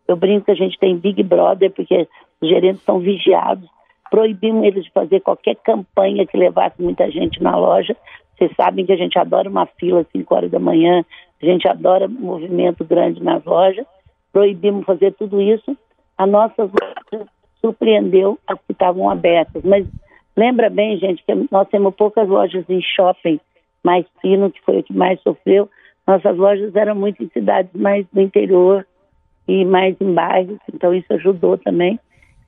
Eu 0.08 0.16
brinco 0.16 0.46
que 0.46 0.52
a 0.52 0.56
gente 0.56 0.78
tem 0.78 0.98
Big 0.98 1.24
Brother, 1.24 1.72
porque 1.72 2.08
os 2.42 2.50
gerentes 2.50 2.84
são 2.84 3.00
vigiados. 3.00 3.70
Proibimos 4.10 4.64
eles 4.66 4.84
de 4.84 4.92
fazer 4.92 5.22
qualquer 5.22 5.56
campanha 5.56 6.26
que 6.26 6.38
levasse 6.38 6.82
muita 6.82 7.10
gente 7.10 7.42
na 7.42 7.56
loja. 7.56 7.96
Vocês 8.36 8.52
sabem 8.56 8.86
que 8.86 8.92
a 8.92 8.98
gente 8.98 9.18
adora 9.18 9.50
uma 9.50 9.66
fila 9.66 10.02
às 10.02 10.08
5 10.12 10.36
horas 10.36 10.52
da 10.52 10.60
manhã, 10.60 11.06
a 11.42 11.46
gente 11.46 11.68
adora 11.68 12.08
movimento 12.08 12.84
grande 12.84 13.24
nas 13.24 13.44
lojas. 13.46 13.86
Proibimos 14.32 14.86
fazer 14.86 15.14
tudo 15.14 15.42
isso. 15.42 15.78
A 16.18 16.26
nossa 16.26 16.70
surpreendeu 17.62 18.38
as 18.48 18.60
que 18.60 18.72
estavam 18.72 19.10
abertas. 19.10 19.64
Mas 19.64 19.88
lembra 20.36 20.70
bem, 20.70 20.98
gente, 20.98 21.24
que 21.24 21.34
nós 21.52 21.68
temos 21.70 21.96
poucas 21.96 22.28
lojas 22.28 22.66
em 22.70 22.82
shopping 22.82 23.40
mais 23.84 24.06
fino, 24.22 24.52
que 24.52 24.62
foi 24.62 24.80
o 24.80 24.84
que 24.84 24.94
mais 24.94 25.20
sofreu. 25.22 25.70
Nossas 26.08 26.38
lojas 26.38 26.76
eram 26.76 26.96
muito 26.96 27.24
em 27.24 27.30
cidades 27.30 27.72
mais 27.74 28.06
do 28.12 28.22
interior 28.22 28.86
e 29.48 29.66
mais 29.66 29.96
em 30.00 30.14
bairros, 30.14 30.60
então 30.74 30.94
isso 30.94 31.12
ajudou 31.14 31.58
também. 31.58 32.00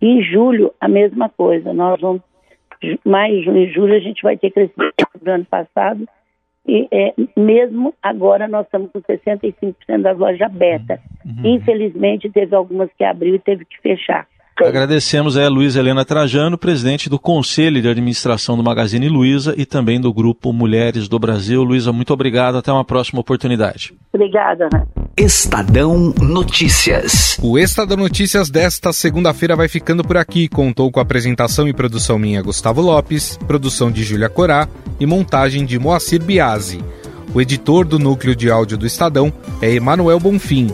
E 0.02 0.08
em 0.08 0.22
julho, 0.24 0.74
a 0.80 0.88
mesma 0.88 1.30
coisa. 1.30 1.74
Nós 1.74 2.00
vamos, 2.00 2.22
mais 3.06 3.44
junho 3.44 3.64
e 3.64 3.72
julho, 3.72 3.96
a 3.96 4.00
gente 4.00 4.22
vai 4.24 4.38
ter 4.38 4.52
crescimento 4.52 4.96
do 5.22 5.30
ano 5.30 5.46
passado. 5.46 6.08
E 6.68 6.88
é, 6.92 7.14
mesmo 7.38 7.94
agora 8.02 8.48
nós 8.48 8.66
estamos 8.66 8.92
com 8.92 9.02
65% 9.02 10.02
das 10.02 10.18
lojas 10.18 10.42
abertas. 10.42 11.00
Uhum. 11.24 11.56
Infelizmente, 11.56 12.30
teve 12.30 12.56
algumas 12.56 12.90
que 12.98 13.04
abriu 13.04 13.36
e 13.36 13.40
teve 13.40 13.66
que 13.66 13.80
fechar. 13.82 14.28
Agradecemos 14.64 15.38
a 15.38 15.50
Luiz 15.50 15.76
Helena 15.76 16.06
Trajano, 16.06 16.58
presidente 16.58 17.10
do 17.10 17.20
Conselho 17.20 17.82
de 17.82 17.90
Administração 17.90 18.56
do 18.56 18.64
Magazine 18.64 19.10
Luiza 19.10 19.54
e 19.58 19.66
também 19.66 20.00
do 20.00 20.14
Grupo 20.14 20.54
Mulheres 20.54 21.10
do 21.10 21.20
Brasil. 21.20 21.62
Luiza, 21.62 21.92
muito 21.92 22.14
obrigado. 22.14 22.58
Até 22.58 22.72
uma 22.72 22.86
próxima 22.86 23.20
oportunidade. 23.20 23.94
Obrigada. 24.14 24.70
Estadão 25.18 26.14
Notícias. 26.22 27.38
O 27.44 27.60
Estadão 27.60 27.98
Notícias 27.98 28.50
desta 28.50 28.94
segunda-feira 28.94 29.58
vai 29.58 29.68
ficando 29.68 30.06
por 30.06 30.16
aqui. 30.16 30.48
Contou 30.48 30.90
com 30.90 31.02
apresentação 31.02 31.68
e 31.68 31.74
produção 31.74 32.18
minha, 32.18 32.42
Gustavo 32.42 32.82
Lopes, 32.82 33.38
produção 33.46 33.92
de 33.92 34.04
Júlia 34.04 34.30
Corá 34.30 34.70
e 35.00 35.06
montagem 35.06 35.66
de 35.66 35.78
Moacir 35.78 36.24
Biasi. 36.24 36.80
O 37.34 37.42
editor 37.42 37.86
do 37.86 38.00
núcleo 38.00 38.34
de 38.34 38.50
áudio 38.50 38.78
do 38.78 38.86
Estadão 38.86 39.34
é 39.62 39.70
Emanuel 39.70 40.20
Bonfim. 40.20 40.74